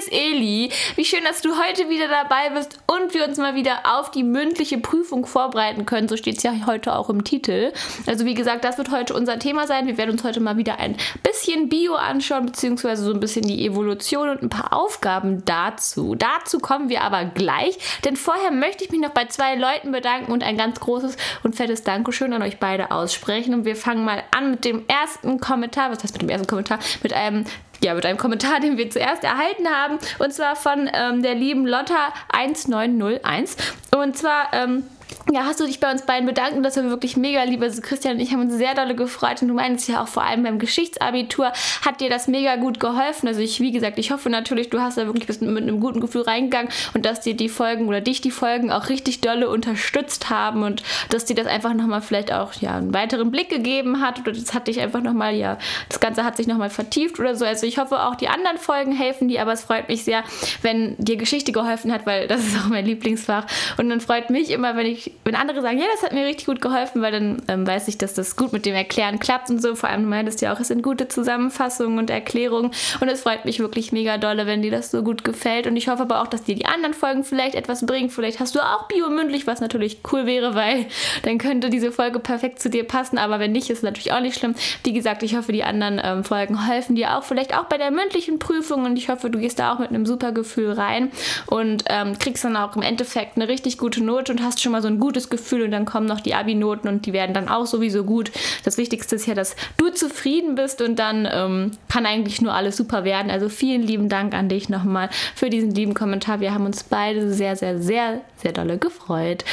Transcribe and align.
ist 0.00 0.12
Eli. 0.12 0.70
Wie 0.96 1.04
schön, 1.04 1.24
dass 1.24 1.42
du 1.42 1.50
heute 1.58 1.90
wieder 1.90 2.08
dabei 2.08 2.48
bist 2.54 2.78
und 2.86 3.12
wir 3.12 3.26
uns 3.26 3.36
mal 3.36 3.54
wieder 3.54 3.80
auf 3.84 4.10
die 4.10 4.22
mündliche 4.22 4.78
Prüfung 4.78 5.26
vorbereiten 5.26 5.84
können. 5.84 6.08
So 6.08 6.16
steht 6.16 6.38
es 6.38 6.42
ja 6.42 6.54
heute 6.66 6.96
auch 6.96 7.10
im 7.10 7.22
Titel. 7.22 7.72
Also 8.06 8.24
wie 8.24 8.32
gesagt, 8.32 8.64
das 8.64 8.78
wird 8.78 8.90
heute 8.90 9.12
unser 9.12 9.38
Thema 9.38 9.66
sein. 9.66 9.86
Wir 9.86 9.98
werden 9.98 10.12
uns 10.12 10.24
heute 10.24 10.40
mal 10.40 10.56
wieder 10.56 10.78
ein 10.78 10.96
bisschen 11.22 11.68
Bio 11.68 11.96
anschauen, 11.96 12.46
beziehungsweise 12.46 13.04
so 13.04 13.12
ein 13.12 13.20
bisschen 13.20 13.46
die 13.46 13.66
Evolution 13.66 14.30
und 14.30 14.42
ein 14.42 14.48
paar 14.48 14.72
Aufgaben 14.72 15.44
dazu. 15.44 16.14
Dazu 16.14 16.60
kommen 16.60 16.88
wir 16.88 17.02
aber 17.02 17.26
gleich, 17.26 17.78
denn 18.04 18.16
vorher 18.16 18.52
möchte 18.52 18.84
ich 18.84 18.90
mich 18.90 19.00
noch 19.00 19.10
bei 19.10 19.26
zwei 19.26 19.54
Leuten 19.54 19.92
bedanken 19.92 20.32
und 20.32 20.42
ein 20.42 20.56
ganz 20.56 20.80
großes 20.80 21.16
und 21.42 21.56
fettes 21.56 21.82
Dankeschön 21.82 22.32
an 22.32 22.40
euch 22.40 22.58
beide 22.58 22.90
aussprechen. 22.90 23.52
Und 23.52 23.64
wir 23.66 23.76
fangen 23.76 24.04
mal 24.04 24.22
an 24.34 24.52
mit 24.52 24.64
dem 24.64 24.84
ersten 24.88 25.40
Kommentar. 25.40 25.90
Was 25.90 26.02
heißt 26.02 26.14
mit 26.14 26.22
dem 26.22 26.30
ersten 26.30 26.46
Kommentar? 26.46 26.78
Mit 27.02 27.12
einem 27.12 27.44
ja, 27.82 27.94
mit 27.94 28.04
einem 28.06 28.18
Kommentar, 28.18 28.60
den 28.60 28.76
wir 28.76 28.90
zuerst 28.90 29.24
erhalten 29.24 29.68
haben. 29.68 29.98
Und 30.18 30.32
zwar 30.32 30.56
von 30.56 30.90
ähm, 30.92 31.22
der 31.22 31.34
lieben 31.34 31.66
Lotta 31.66 32.12
1901. 32.28 33.56
Und 33.96 34.16
zwar. 34.16 34.52
Ähm, 34.52 34.84
ja, 35.32 35.44
hast 35.44 35.60
du 35.60 35.66
dich 35.66 35.80
bei 35.80 35.90
uns 35.90 36.02
beiden 36.02 36.26
bedankt 36.26 36.56
und 36.56 36.62
das 36.62 36.76
war 36.76 36.84
wirklich 36.84 37.16
mega 37.16 37.42
lieb. 37.42 37.62
Also 37.62 37.82
Christian 37.82 38.14
und 38.14 38.20
ich 38.20 38.32
haben 38.32 38.40
uns 38.40 38.54
sehr 38.54 38.74
dolle 38.74 38.94
gefreut 38.94 39.42
und 39.42 39.48
du 39.48 39.54
meinst 39.54 39.88
ja 39.88 40.02
auch 40.02 40.08
vor 40.08 40.24
allem 40.24 40.42
beim 40.42 40.58
Geschichtsabitur 40.58 41.52
hat 41.84 42.00
dir 42.00 42.10
das 42.10 42.26
mega 42.26 42.56
gut 42.56 42.80
geholfen. 42.80 43.28
Also 43.28 43.40
ich, 43.40 43.60
wie 43.60 43.70
gesagt, 43.70 43.98
ich 43.98 44.10
hoffe 44.10 44.30
natürlich, 44.30 44.70
du 44.70 44.80
hast 44.80 44.98
da 44.98 45.06
wirklich 45.06 45.26
bist 45.26 45.42
mit 45.42 45.62
einem 45.62 45.80
guten 45.80 46.00
Gefühl 46.00 46.22
reingegangen 46.22 46.70
und 46.94 47.04
dass 47.06 47.20
dir 47.20 47.34
die 47.34 47.48
Folgen 47.48 47.86
oder 47.86 48.00
dich 48.00 48.20
die 48.20 48.30
Folgen 48.30 48.72
auch 48.72 48.88
richtig 48.88 49.20
dolle 49.20 49.48
unterstützt 49.48 50.30
haben 50.30 50.62
und 50.62 50.82
dass 51.10 51.26
dir 51.26 51.36
das 51.36 51.46
einfach 51.46 51.74
nochmal 51.74 52.02
vielleicht 52.02 52.32
auch 52.32 52.54
ja, 52.54 52.76
einen 52.76 52.94
weiteren 52.94 53.30
Blick 53.30 53.50
gegeben 53.50 54.00
hat 54.00 54.20
oder 54.20 54.32
das 54.32 54.54
hat 54.54 54.68
dich 54.68 54.80
einfach 54.80 55.02
nochmal, 55.02 55.34
ja, 55.34 55.58
das 55.88 56.00
Ganze 56.00 56.24
hat 56.24 56.36
sich 56.36 56.46
nochmal 56.46 56.70
vertieft 56.70 57.20
oder 57.20 57.36
so. 57.36 57.44
Also 57.44 57.66
ich 57.66 57.78
hoffe 57.78 58.02
auch 58.02 58.16
die 58.16 58.28
anderen 58.28 58.58
Folgen 58.58 58.92
helfen 58.92 59.28
dir, 59.28 59.42
aber 59.42 59.52
es 59.52 59.62
freut 59.62 59.88
mich 59.88 60.02
sehr, 60.04 60.24
wenn 60.62 60.96
dir 60.98 61.16
Geschichte 61.16 61.52
geholfen 61.52 61.92
hat, 61.92 62.06
weil 62.06 62.26
das 62.26 62.44
ist 62.44 62.58
auch 62.58 62.68
mein 62.68 62.86
Lieblingsfach 62.86 63.46
und 63.76 63.90
dann 63.90 64.00
freut 64.00 64.30
mich 64.30 64.50
immer, 64.50 64.76
wenn 64.76 64.86
ich 64.86 65.09
wenn 65.24 65.34
andere 65.34 65.62
sagen, 65.62 65.78
ja, 65.78 65.84
das 65.92 66.02
hat 66.02 66.12
mir 66.12 66.26
richtig 66.26 66.46
gut 66.46 66.60
geholfen, 66.60 67.02
weil 67.02 67.12
dann 67.12 67.42
ähm, 67.48 67.66
weiß 67.66 67.88
ich, 67.88 67.98
dass 67.98 68.14
das 68.14 68.36
gut 68.36 68.52
mit 68.52 68.66
dem 68.66 68.74
Erklären 68.74 69.18
klappt 69.18 69.50
und 69.50 69.60
so. 69.60 69.74
Vor 69.74 69.88
allem, 69.88 70.02
du 70.04 70.08
meintest 70.08 70.40
ja 70.40 70.52
auch, 70.52 70.60
es 70.60 70.68
sind 70.68 70.82
gute 70.82 71.08
Zusammenfassungen 71.08 71.98
und 71.98 72.10
Erklärungen. 72.10 72.70
Und 73.00 73.08
es 73.08 73.22
freut 73.22 73.44
mich 73.44 73.58
wirklich 73.60 73.92
mega 73.92 74.18
dolle, 74.18 74.46
wenn 74.46 74.62
dir 74.62 74.70
das 74.70 74.90
so 74.90 75.02
gut 75.02 75.24
gefällt. 75.24 75.66
Und 75.66 75.76
ich 75.76 75.88
hoffe 75.88 76.02
aber 76.02 76.22
auch, 76.22 76.26
dass 76.26 76.44
dir 76.44 76.54
die 76.54 76.66
anderen 76.66 76.94
Folgen 76.94 77.24
vielleicht 77.24 77.54
etwas 77.54 77.84
bringen. 77.84 78.10
Vielleicht 78.10 78.40
hast 78.40 78.54
du 78.54 78.60
auch 78.60 78.88
biomündlich, 78.88 79.46
was 79.46 79.60
natürlich 79.60 79.98
cool 80.12 80.26
wäre, 80.26 80.54
weil 80.54 80.86
dann 81.22 81.38
könnte 81.38 81.70
diese 81.70 81.92
Folge 81.92 82.18
perfekt 82.18 82.60
zu 82.60 82.70
dir 82.70 82.84
passen. 82.84 83.18
Aber 83.18 83.40
wenn 83.40 83.52
nicht, 83.52 83.70
ist 83.70 83.82
natürlich 83.82 84.12
auch 84.12 84.20
nicht 84.20 84.38
schlimm. 84.38 84.54
Wie 84.84 84.92
gesagt, 84.92 85.22
ich 85.22 85.36
hoffe, 85.36 85.52
die 85.52 85.64
anderen 85.64 86.00
ähm, 86.02 86.24
Folgen 86.24 86.66
helfen 86.66 86.96
dir 86.96 87.16
auch. 87.16 87.24
Vielleicht 87.24 87.56
auch 87.56 87.64
bei 87.64 87.78
der 87.78 87.90
mündlichen 87.90 88.38
Prüfung. 88.38 88.84
Und 88.84 88.96
ich 88.96 89.08
hoffe, 89.08 89.30
du 89.30 89.38
gehst 89.38 89.58
da 89.58 89.74
auch 89.74 89.78
mit 89.78 89.88
einem 89.88 90.06
super 90.06 90.32
Gefühl 90.32 90.72
rein 90.72 91.10
und 91.46 91.84
ähm, 91.88 92.18
kriegst 92.18 92.44
dann 92.44 92.56
auch 92.56 92.76
im 92.76 92.82
Endeffekt 92.82 93.36
eine 93.36 93.48
richtig 93.48 93.78
gute 93.78 94.02
Note 94.02 94.32
und 94.32 94.42
hast 94.42 94.62
schon 94.62 94.72
mal 94.72 94.82
so 94.82 94.88
ein 94.88 94.99
gutes 95.00 95.30
Gefühl 95.30 95.62
und 95.62 95.70
dann 95.70 95.84
kommen 95.84 96.06
noch 96.06 96.20
die 96.20 96.34
Abi-Noten 96.34 96.88
und 96.88 97.06
die 97.06 97.12
werden 97.12 97.34
dann 97.34 97.48
auch 97.48 97.66
sowieso 97.66 98.04
gut. 98.04 98.30
Das 98.64 98.78
Wichtigste 98.78 99.16
ist 99.16 99.26
ja, 99.26 99.34
dass 99.34 99.56
du 99.76 99.90
zufrieden 99.90 100.54
bist 100.54 100.82
und 100.82 100.98
dann 100.98 101.28
ähm, 101.30 101.72
kann 101.88 102.06
eigentlich 102.06 102.40
nur 102.40 102.54
alles 102.54 102.76
super 102.76 103.04
werden. 103.04 103.30
Also 103.30 103.48
vielen 103.48 103.82
lieben 103.82 104.08
Dank 104.08 104.34
an 104.34 104.48
dich 104.48 104.68
nochmal 104.68 105.08
für 105.34 105.50
diesen 105.50 105.74
lieben 105.74 105.94
Kommentar. 105.94 106.40
Wir 106.40 106.54
haben 106.54 106.66
uns 106.66 106.84
beide 106.84 107.32
sehr, 107.32 107.56
sehr, 107.56 107.80
sehr, 107.80 108.20
sehr 108.36 108.52
dolle 108.52 108.78
gefreut. 108.78 109.44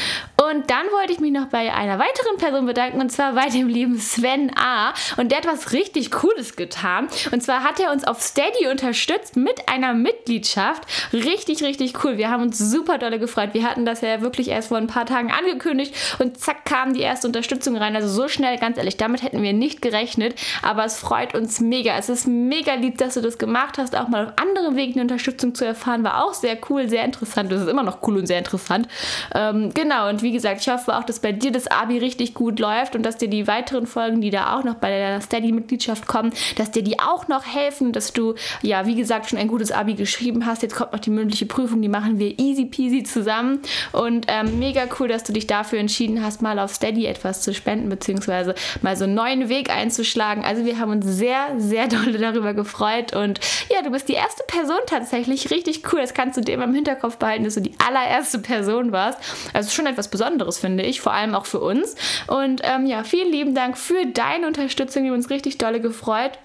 Und 0.49 0.69
dann 0.69 0.85
wollte 0.91 1.13
ich 1.13 1.19
mich 1.19 1.31
noch 1.31 1.47
bei 1.47 1.73
einer 1.73 1.99
weiteren 1.99 2.37
Person 2.37 2.65
bedanken 2.65 3.01
und 3.01 3.11
zwar 3.11 3.33
bei 3.33 3.49
dem 3.49 3.67
lieben 3.67 3.99
Sven 3.99 4.51
A. 4.57 4.93
Und 5.17 5.31
der 5.31 5.39
hat 5.39 5.47
was 5.47 5.73
richtig 5.73 6.11
Cooles 6.11 6.55
getan. 6.55 7.07
Und 7.31 7.43
zwar 7.43 7.63
hat 7.63 7.79
er 7.79 7.91
uns 7.91 8.03
auf 8.03 8.21
Steady 8.21 8.67
unterstützt 8.67 9.35
mit 9.35 9.69
einer 9.69 9.93
Mitgliedschaft. 9.93 10.83
Richtig, 11.13 11.63
richtig 11.63 12.03
cool. 12.03 12.17
Wir 12.17 12.29
haben 12.29 12.43
uns 12.43 12.57
super 12.57 12.97
dolle 12.97 13.19
gefreut. 13.19 13.49
Wir 13.53 13.63
hatten 13.63 13.85
das 13.85 14.01
ja 14.01 14.21
wirklich 14.21 14.47
erst 14.47 14.69
vor 14.69 14.77
ein 14.77 14.87
paar 14.87 15.05
Tagen 15.05 15.31
angekündigt 15.31 15.93
und 16.19 16.39
zack 16.39 16.65
kam 16.65 16.93
die 16.93 17.01
erste 17.01 17.27
Unterstützung 17.27 17.77
rein. 17.77 17.95
Also 17.95 18.07
so 18.07 18.27
schnell, 18.27 18.57
ganz 18.57 18.77
ehrlich, 18.77 18.97
damit 18.97 19.23
hätten 19.23 19.41
wir 19.41 19.53
nicht 19.53 19.81
gerechnet. 19.81 20.35
Aber 20.61 20.85
es 20.85 20.97
freut 20.97 21.35
uns 21.35 21.59
mega. 21.59 21.97
Es 21.97 22.09
ist 22.09 22.27
mega 22.27 22.73
lieb, 22.73 22.97
dass 22.97 23.13
du 23.13 23.21
das 23.21 23.37
gemacht 23.37 23.77
hast. 23.77 23.95
Auch 23.95 24.07
mal 24.07 24.27
auf 24.27 24.33
anderen 24.37 24.75
Wegen 24.75 24.93
eine 24.93 25.03
Unterstützung 25.03 25.53
zu 25.53 25.65
erfahren, 25.65 26.03
war 26.03 26.23
auch 26.23 26.33
sehr 26.33 26.57
cool, 26.69 26.89
sehr 26.89 27.03
interessant. 27.05 27.51
Das 27.51 27.61
ist 27.61 27.67
immer 27.67 27.83
noch 27.83 27.99
cool 28.07 28.17
und 28.17 28.27
sehr 28.27 28.39
interessant. 28.39 28.87
Ähm, 29.35 29.73
genau, 29.73 30.09
und 30.09 30.21
wie 30.23 30.31
gesagt, 30.31 30.36
ich 30.43 30.69
hoffe 30.69 30.95
auch, 30.95 31.03
dass 31.03 31.19
bei 31.19 31.31
dir 31.31 31.51
das 31.51 31.67
Abi 31.67 31.97
richtig 31.97 32.33
gut 32.33 32.59
läuft 32.59 32.95
und 32.95 33.03
dass 33.03 33.17
dir 33.17 33.29
die 33.29 33.47
weiteren 33.47 33.87
Folgen, 33.87 34.21
die 34.21 34.29
da 34.29 34.57
auch 34.57 34.63
noch 34.63 34.75
bei 34.75 34.89
der 34.89 35.21
Steady-Mitgliedschaft 35.21 36.07
kommen, 36.07 36.33
dass 36.55 36.71
dir 36.71 36.83
die 36.83 36.99
auch 36.99 37.27
noch 37.27 37.45
helfen, 37.45 37.91
dass 37.91 38.13
du, 38.13 38.35
ja, 38.61 38.85
wie 38.85 38.95
gesagt, 38.95 39.29
schon 39.29 39.39
ein 39.39 39.47
gutes 39.47 39.71
Abi 39.71 39.93
geschrieben 39.93 40.45
hast. 40.45 40.61
Jetzt 40.61 40.75
kommt 40.75 40.93
noch 40.93 40.99
die 40.99 41.09
mündliche 41.09 41.45
Prüfung, 41.45 41.81
die 41.81 41.89
machen 41.89 42.19
wir 42.19 42.37
easy 42.39 42.65
peasy 42.65 43.03
zusammen. 43.03 43.61
Und 43.91 44.25
ähm, 44.27 44.59
mega 44.59 44.83
cool, 44.99 45.07
dass 45.07 45.23
du 45.23 45.33
dich 45.33 45.47
dafür 45.47 45.79
entschieden 45.79 46.23
hast, 46.23 46.41
mal 46.41 46.59
auf 46.59 46.73
Steady 46.73 47.05
etwas 47.05 47.41
zu 47.41 47.53
spenden, 47.53 47.89
beziehungsweise 47.89 48.55
mal 48.81 48.95
so 48.95 49.05
einen 49.05 49.15
neuen 49.15 49.49
Weg 49.49 49.69
einzuschlagen. 49.69 50.43
Also 50.43 50.65
wir 50.65 50.79
haben 50.79 50.91
uns 50.91 51.05
sehr, 51.05 51.55
sehr 51.57 51.87
doll 51.87 52.13
darüber 52.13 52.53
gefreut. 52.53 53.15
Und 53.15 53.39
ja, 53.69 53.81
du 53.81 53.91
bist 53.91 54.09
die 54.09 54.13
erste 54.13 54.43
Person 54.47 54.77
tatsächlich. 54.85 55.51
Richtig 55.51 55.81
cool. 55.91 56.01
Das 56.01 56.13
kannst 56.13 56.37
du 56.37 56.41
dir 56.41 56.53
immer 56.53 56.65
im 56.65 56.73
Hinterkopf 56.73 57.17
behalten, 57.17 57.43
dass 57.43 57.55
du 57.55 57.61
die 57.61 57.73
allererste 57.85 58.39
Person 58.39 58.91
warst. 58.91 59.19
Also 59.53 59.69
schon 59.69 59.85
etwas 59.85 60.09
Besonderes, 60.09 60.26
finde 60.57 60.83
ich, 60.83 61.01
vor 61.01 61.13
allem 61.13 61.35
auch 61.35 61.45
für 61.45 61.59
uns. 61.59 61.95
Und 62.27 62.61
ähm, 62.63 62.85
ja, 62.85 63.03
vielen 63.03 63.31
lieben 63.31 63.55
Dank 63.55 63.77
für 63.77 64.05
deine 64.05 64.47
Unterstützung. 64.47 65.03
Wir 65.03 65.11
haben 65.11 65.17
uns 65.17 65.29
richtig 65.29 65.57
dolle 65.57 65.79
gefreut. 65.79 66.39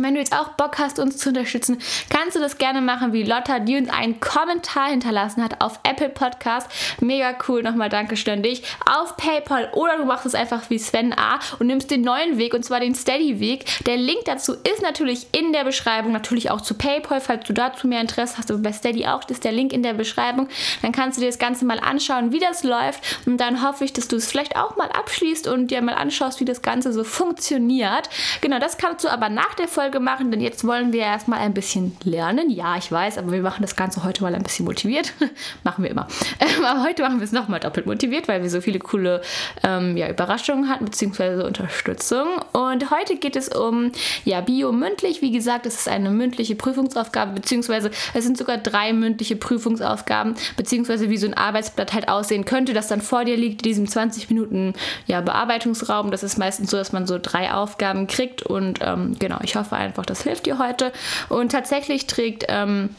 Wenn 0.00 0.14
du 0.14 0.20
jetzt 0.20 0.34
auch 0.34 0.48
Bock 0.48 0.78
hast, 0.78 0.98
uns 0.98 1.18
zu 1.18 1.28
unterstützen, 1.28 1.78
kannst 2.10 2.34
du 2.34 2.40
das 2.40 2.58
gerne 2.58 2.80
machen, 2.80 3.12
wie 3.12 3.22
Lotta, 3.22 3.60
die 3.60 3.76
uns 3.76 3.88
einen 3.88 4.18
Kommentar 4.18 4.90
hinterlassen 4.90 5.42
hat 5.42 5.60
auf 5.60 5.78
Apple 5.84 6.08
Podcast. 6.08 6.68
Mega 7.00 7.36
cool, 7.48 7.62
nochmal 7.62 7.88
Dankeschön 7.88 8.34
an 8.34 8.42
dich. 8.42 8.64
Auf 8.86 9.16
PayPal 9.16 9.70
oder 9.72 9.96
du 9.96 10.04
machst 10.04 10.26
es 10.26 10.34
einfach 10.34 10.68
wie 10.68 10.78
Sven 10.78 11.12
A. 11.12 11.38
und 11.60 11.68
nimmst 11.68 11.92
den 11.92 12.02
neuen 12.02 12.38
Weg 12.38 12.54
und 12.54 12.64
zwar 12.64 12.80
den 12.80 12.94
Steady-Weg. 12.94 13.84
Der 13.86 13.96
Link 13.96 14.24
dazu 14.24 14.54
ist 14.54 14.82
natürlich 14.82 15.28
in 15.32 15.52
der 15.52 15.62
Beschreibung, 15.62 16.10
natürlich 16.10 16.50
auch 16.50 16.60
zu 16.60 16.74
PayPal, 16.74 17.20
falls 17.20 17.46
du 17.46 17.52
dazu 17.52 17.86
mehr 17.86 18.00
Interesse 18.00 18.36
hast. 18.38 18.50
Aber 18.50 18.60
bei 18.60 18.72
Steady 18.72 19.06
auch 19.06 19.28
ist 19.28 19.44
der 19.44 19.52
Link 19.52 19.72
in 19.72 19.84
der 19.84 19.94
Beschreibung. 19.94 20.48
Dann 20.82 20.90
kannst 20.90 21.18
du 21.18 21.20
dir 21.20 21.28
das 21.28 21.38
Ganze 21.38 21.64
mal 21.64 21.78
anschauen, 21.78 22.32
wie 22.32 22.40
das 22.40 22.64
läuft. 22.64 23.00
Und 23.26 23.38
dann 23.38 23.62
hoffe 23.66 23.84
ich, 23.84 23.92
dass 23.92 24.08
du 24.08 24.16
es 24.16 24.28
vielleicht 24.28 24.56
auch 24.56 24.76
mal 24.76 24.90
abschließt 24.90 25.46
und 25.46 25.68
dir 25.68 25.82
mal 25.82 25.94
anschaust, 25.94 26.40
wie 26.40 26.44
das 26.44 26.62
Ganze 26.62 26.92
so 26.92 27.04
funktioniert. 27.04 28.10
Genau, 28.40 28.58
das 28.58 28.76
kannst 28.76 29.04
du 29.04 29.08
aber 29.08 29.28
nach 29.28 29.54
der 29.54 29.68
Folge 29.68 29.83
Folge 29.84 30.00
machen, 30.00 30.30
denn 30.30 30.40
jetzt 30.40 30.66
wollen 30.66 30.94
wir 30.94 31.00
erstmal 31.00 31.40
ein 31.40 31.52
bisschen 31.52 31.94
lernen. 32.04 32.48
Ja, 32.48 32.78
ich 32.78 32.90
weiß, 32.90 33.18
aber 33.18 33.32
wir 33.32 33.42
machen 33.42 33.60
das 33.60 33.76
Ganze 33.76 34.02
heute 34.02 34.22
mal 34.22 34.34
ein 34.34 34.42
bisschen 34.42 34.64
motiviert. 34.64 35.12
machen 35.62 35.84
wir 35.84 35.90
immer. 35.90 36.08
Ähm, 36.40 36.64
aber 36.64 36.84
heute 36.84 37.02
machen 37.02 37.18
wir 37.20 37.24
es 37.24 37.32
nochmal 37.32 37.60
doppelt 37.60 37.84
motiviert, 37.84 38.26
weil 38.26 38.42
wir 38.42 38.48
so 38.48 38.62
viele 38.62 38.78
coole 38.78 39.20
ähm, 39.62 39.98
ja, 39.98 40.08
Überraschungen 40.08 40.70
hatten, 40.70 40.86
beziehungsweise 40.86 41.44
Unterstützung. 41.44 42.26
Und 42.52 42.90
heute 42.90 43.16
geht 43.16 43.36
es 43.36 43.48
um 43.48 43.92
ja, 44.24 44.40
Bio 44.40 44.72
mündlich. 44.72 45.20
Wie 45.20 45.30
gesagt, 45.30 45.66
es 45.66 45.74
ist 45.74 45.88
eine 45.88 46.08
mündliche 46.08 46.54
Prüfungsaufgabe, 46.54 47.34
beziehungsweise 47.34 47.90
es 48.14 48.24
sind 48.24 48.38
sogar 48.38 48.56
drei 48.56 48.94
mündliche 48.94 49.36
Prüfungsaufgaben, 49.36 50.34
beziehungsweise 50.56 51.10
wie 51.10 51.18
so 51.18 51.26
ein 51.26 51.34
Arbeitsblatt 51.34 51.92
halt 51.92 52.08
aussehen 52.08 52.46
könnte, 52.46 52.72
das 52.72 52.88
dann 52.88 53.02
vor 53.02 53.26
dir 53.26 53.36
liegt, 53.36 53.60
in 53.60 53.68
diesem 53.68 53.86
20 53.86 54.30
Minuten 54.30 54.72
ja, 55.06 55.20
Bearbeitungsraum. 55.20 56.10
Das 56.10 56.22
ist 56.22 56.38
meistens 56.38 56.70
so, 56.70 56.78
dass 56.78 56.92
man 56.92 57.06
so 57.06 57.18
drei 57.20 57.52
Aufgaben 57.52 58.06
kriegt. 58.06 58.42
Und 58.42 58.78
ähm, 58.80 59.16
genau, 59.18 59.40
ich 59.42 59.56
hoffe, 59.56 59.73
einfach, 59.74 60.06
das 60.06 60.22
hilft 60.22 60.46
dir 60.46 60.58
heute. 60.58 60.92
Und 61.28 61.52
tatsächlich 61.52 62.06
trägt 62.06 62.44
ähm, 62.48 62.94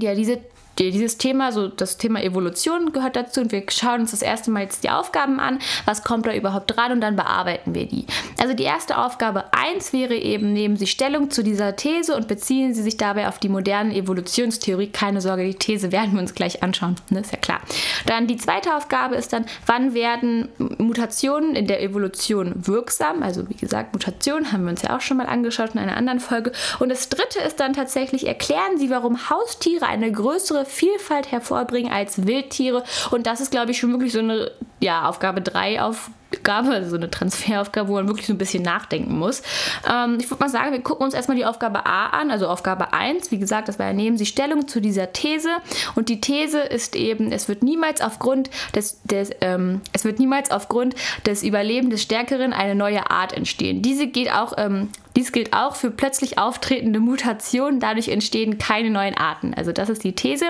ja 0.00 0.14
diese 0.14 0.38
dieses 0.78 1.18
Thema, 1.18 1.52
so 1.52 1.68
das 1.68 1.96
Thema 1.98 2.22
Evolution 2.22 2.92
gehört 2.92 3.16
dazu 3.16 3.40
und 3.40 3.52
wir 3.52 3.64
schauen 3.68 4.00
uns 4.00 4.10
das 4.10 4.22
erste 4.22 4.50
Mal 4.50 4.62
jetzt 4.62 4.84
die 4.84 4.90
Aufgaben 4.90 5.38
an, 5.38 5.58
was 5.84 6.02
kommt 6.02 6.26
da 6.26 6.34
überhaupt 6.34 6.74
dran 6.76 6.92
und 6.92 7.00
dann 7.00 7.16
bearbeiten 7.16 7.74
wir 7.74 7.86
die. 7.86 8.06
Also 8.40 8.54
die 8.54 8.64
erste 8.64 8.98
Aufgabe 8.98 9.44
1 9.52 9.92
wäre 9.92 10.14
eben, 10.14 10.52
nehmen 10.52 10.76
Sie 10.76 10.86
Stellung 10.86 11.30
zu 11.30 11.42
dieser 11.42 11.76
These 11.76 12.16
und 12.16 12.28
beziehen 12.28 12.74
Sie 12.74 12.82
sich 12.82 12.96
dabei 12.96 13.28
auf 13.28 13.38
die 13.38 13.48
moderne 13.48 13.94
Evolutionstheorie. 13.94 14.88
Keine 14.88 15.20
Sorge, 15.20 15.44
die 15.44 15.54
These 15.54 15.92
werden 15.92 16.14
wir 16.14 16.20
uns 16.20 16.34
gleich 16.34 16.62
anschauen, 16.62 16.96
ne? 17.10 17.20
ist 17.20 17.32
ja 17.32 17.38
klar. 17.38 17.60
Dann 18.06 18.26
die 18.26 18.36
zweite 18.36 18.74
Aufgabe 18.76 19.14
ist 19.14 19.32
dann, 19.32 19.46
wann 19.66 19.94
werden 19.94 20.48
Mutationen 20.78 21.54
in 21.54 21.66
der 21.66 21.82
Evolution 21.82 22.52
wirksam? 22.66 23.22
Also 23.22 23.48
wie 23.48 23.54
gesagt, 23.54 23.92
Mutationen 23.92 24.52
haben 24.52 24.64
wir 24.64 24.70
uns 24.70 24.82
ja 24.82 24.96
auch 24.96 25.00
schon 25.00 25.16
mal 25.16 25.26
angeschaut 25.26 25.70
in 25.74 25.80
einer 25.80 25.96
anderen 25.96 26.20
Folge. 26.20 26.52
Und 26.80 26.88
das 26.88 27.08
dritte 27.08 27.38
ist 27.40 27.60
dann 27.60 27.72
tatsächlich, 27.72 28.26
erklären 28.26 28.78
Sie, 28.78 28.90
warum 28.90 29.30
Haustiere 29.30 29.86
eine 29.86 30.10
größere 30.10 30.63
Vielfalt 30.64 31.30
hervorbringen 31.32 31.92
als 31.92 32.26
Wildtiere. 32.26 32.84
Und 33.10 33.26
das 33.26 33.40
ist, 33.40 33.50
glaube 33.50 33.70
ich, 33.70 33.78
schon 33.78 33.92
wirklich 33.92 34.12
so 34.12 34.20
eine 34.20 34.50
ja, 34.80 35.08
Aufgabe 35.08 35.40
3 35.40 35.82
auf 35.82 36.10
Aufgabe, 36.34 36.70
also 36.70 36.90
so 36.90 36.96
eine 36.96 37.10
Transferaufgabe, 37.10 37.88
wo 37.88 37.94
man 37.94 38.08
wirklich 38.08 38.26
so 38.26 38.32
ein 38.32 38.38
bisschen 38.38 38.62
nachdenken 38.62 39.18
muss. 39.18 39.42
Ähm, 39.90 40.18
ich 40.20 40.30
würde 40.30 40.42
mal 40.42 40.50
sagen, 40.50 40.72
wir 40.72 40.82
gucken 40.82 41.04
uns 41.04 41.14
erstmal 41.14 41.36
die 41.36 41.44
Aufgabe 41.44 41.86
A 41.86 42.06
an, 42.06 42.30
also 42.30 42.48
Aufgabe 42.48 42.92
1. 42.92 43.30
Wie 43.30 43.38
gesagt, 43.38 43.68
das 43.68 43.78
war 43.78 43.86
ja, 43.86 43.92
nehmen 43.92 44.16
Sie 44.16 44.26
Stellung 44.26 44.68
zu 44.68 44.80
dieser 44.80 45.12
These. 45.12 45.50
Und 45.94 46.08
die 46.08 46.20
These 46.20 46.60
ist 46.60 46.96
eben, 46.96 47.32
es 47.32 47.48
wird 47.48 47.62
niemals 47.62 48.00
aufgrund 48.00 48.50
des, 48.74 49.00
des 49.04 49.30
ähm, 49.40 49.80
es 49.92 50.04
wird 50.04 50.18
niemals 50.18 50.50
aufgrund 50.50 50.94
des 51.26 51.42
Überlebens 51.42 51.94
des 51.94 52.02
Stärkeren 52.02 52.52
eine 52.52 52.74
neue 52.74 53.10
Art 53.10 53.32
entstehen. 53.32 53.82
Diese 53.82 54.06
geht 54.06 54.32
auch 54.32 54.54
ähm, 54.56 54.88
dies 55.16 55.30
gilt 55.30 55.52
auch 55.52 55.76
für 55.76 55.90
plötzlich 55.90 56.38
auftretende 56.38 56.98
Mutationen. 56.98 57.78
Dadurch 57.78 58.08
entstehen 58.08 58.58
keine 58.58 58.90
neuen 58.90 59.16
Arten. 59.16 59.54
Also 59.54 59.72
das 59.72 59.88
ist 59.88 60.02
die 60.02 60.12
These. 60.12 60.46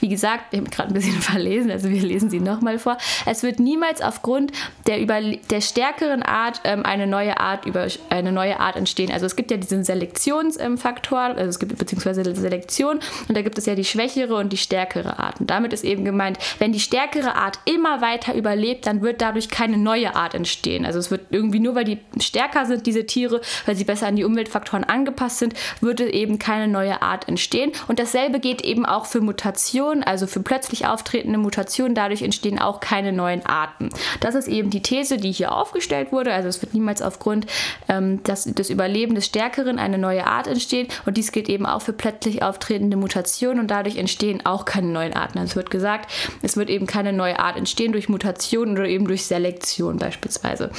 Wie 0.00 0.08
gesagt, 0.08 0.52
ich 0.52 0.60
habe 0.60 0.70
gerade 0.70 0.88
ein 0.88 0.94
bisschen 0.94 1.12
verlesen, 1.20 1.70
also 1.70 1.88
wir 1.88 2.02
lesen 2.02 2.30
sie 2.30 2.40
nochmal 2.40 2.78
vor. 2.78 2.98
Es 3.26 3.42
wird 3.42 3.60
niemals 3.60 4.00
aufgrund 4.02 4.52
der, 4.86 5.00
über, 5.00 5.20
der 5.50 5.60
stärkeren 5.60 6.22
Art 6.22 6.60
ähm, 6.64 6.84
eine 6.84 7.06
neue 7.06 7.38
Art 7.38 7.66
über 7.66 7.86
eine 8.10 8.32
neue 8.32 8.60
Art 8.60 8.76
entstehen. 8.76 9.10
Also 9.10 9.26
es 9.26 9.36
gibt 9.36 9.50
ja 9.50 9.56
diesen 9.56 9.84
Selektionsfaktor, 9.84 11.30
ähm, 11.30 11.36
also 11.36 11.48
es 11.48 11.58
gibt 11.58 11.76
beziehungsweise 11.78 12.24
Selektion 12.34 13.00
und 13.28 13.36
da 13.36 13.42
gibt 13.42 13.58
es 13.58 13.66
ja 13.66 13.74
die 13.74 13.84
schwächere 13.84 14.36
und 14.36 14.52
die 14.52 14.56
stärkere 14.56 15.18
Art. 15.18 15.40
Und 15.40 15.50
damit 15.50 15.72
ist 15.72 15.84
eben 15.84 16.04
gemeint, 16.04 16.38
wenn 16.58 16.72
die 16.72 16.80
stärkere 16.80 17.34
Art 17.34 17.58
immer 17.64 18.00
weiter 18.00 18.34
überlebt, 18.34 18.86
dann 18.86 19.02
wird 19.02 19.20
dadurch 19.20 19.48
keine 19.48 19.78
neue 19.78 20.14
Art 20.14 20.34
entstehen. 20.34 20.84
Also 20.84 20.98
es 20.98 21.10
wird 21.10 21.22
irgendwie 21.30 21.60
nur, 21.60 21.74
weil 21.74 21.84
die 21.84 21.98
stärker 22.20 22.66
sind, 22.66 22.86
diese 22.86 23.06
Tiere, 23.06 23.40
weil 23.66 23.76
sie 23.76 23.84
besser 23.84 24.06
an 24.06 24.16
die 24.16 24.24
Umweltfaktoren 24.24 24.84
angepasst 24.84 25.38
sind, 25.38 25.54
würde 25.80 26.12
eben 26.12 26.38
keine 26.38 26.68
neue 26.68 27.02
Art 27.02 27.28
entstehen. 27.28 27.72
Und 27.88 27.98
dasselbe 27.98 28.40
geht 28.40 28.62
eben 28.62 28.86
auch 28.86 29.06
für 29.06 29.20
Mutationen, 29.20 30.02
also 30.04 30.26
für 30.26 30.40
plötzlich 30.40 30.86
auftretende 30.86 31.38
Mutationen. 31.38 31.94
Dadurch 31.94 32.22
entstehen 32.22 32.58
auch 32.58 32.80
keine 32.80 33.12
neuen 33.12 33.44
Arten. 33.46 33.88
Das 34.20 34.34
ist 34.34 34.48
eben 34.48 34.70
die 34.70 34.82
These, 34.82 35.07
die 35.16 35.32
hier 35.32 35.52
aufgestellt 35.52 36.12
wurde. 36.12 36.32
Also 36.32 36.48
es 36.48 36.62
wird 36.62 36.74
niemals 36.74 37.02
aufgrund 37.02 37.46
ähm, 37.88 38.22
des, 38.22 38.44
des 38.44 38.70
Überlebens 38.70 39.18
des 39.18 39.26
Stärkeren 39.26 39.78
eine 39.78 39.98
neue 39.98 40.26
Art 40.26 40.46
entstehen. 40.46 40.88
Und 41.06 41.16
dies 41.16 41.32
gilt 41.32 41.48
eben 41.48 41.66
auch 41.66 41.82
für 41.82 41.92
plötzlich 41.92 42.42
auftretende 42.42 42.96
Mutationen 42.96 43.60
und 43.60 43.70
dadurch 43.70 43.96
entstehen 43.96 44.44
auch 44.46 44.64
keine 44.64 44.88
neuen 44.88 45.14
Arten. 45.14 45.38
Also 45.38 45.50
es 45.50 45.56
wird 45.56 45.70
gesagt, 45.70 46.10
es 46.42 46.56
wird 46.56 46.70
eben 46.70 46.86
keine 46.86 47.12
neue 47.12 47.38
Art 47.38 47.56
entstehen 47.56 47.92
durch 47.92 48.08
Mutationen 48.08 48.76
oder 48.76 48.88
eben 48.88 49.06
durch 49.06 49.26
Selektion 49.26 49.96
beispielsweise. 49.96 50.70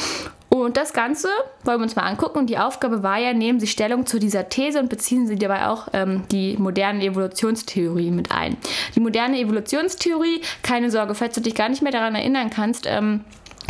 Und 0.49 0.77
das 0.77 0.93
Ganze 0.93 1.27
wollen 1.63 1.79
wir 1.79 1.83
uns 1.83 1.95
mal 1.95 2.03
angucken. 2.03 2.39
Und 2.39 2.49
die 2.49 2.57
Aufgabe 2.57 3.03
war 3.03 3.19
ja, 3.19 3.33
nehmen 3.33 3.59
Sie 3.59 3.67
Stellung 3.67 4.05
zu 4.07 4.19
dieser 4.19 4.49
These 4.49 4.79
und 4.79 4.89
beziehen 4.89 5.27
Sie 5.27 5.35
dabei 5.35 5.67
auch 5.67 5.89
ähm, 5.93 6.23
die 6.31 6.57
moderne 6.57 7.03
Evolutionstheorie 7.03 8.09
mit 8.09 8.31
ein. 8.31 8.57
Die 8.95 8.99
moderne 8.99 9.39
Evolutionstheorie, 9.39 10.41
keine 10.63 10.89
Sorge, 10.89 11.13
falls 11.13 11.35
du 11.35 11.41
dich 11.41 11.53
gar 11.53 11.69
nicht 11.69 11.83
mehr 11.83 11.91
daran 11.91 12.15
erinnern 12.15 12.49
kannst, 12.49 12.85
ähm, 12.87 13.23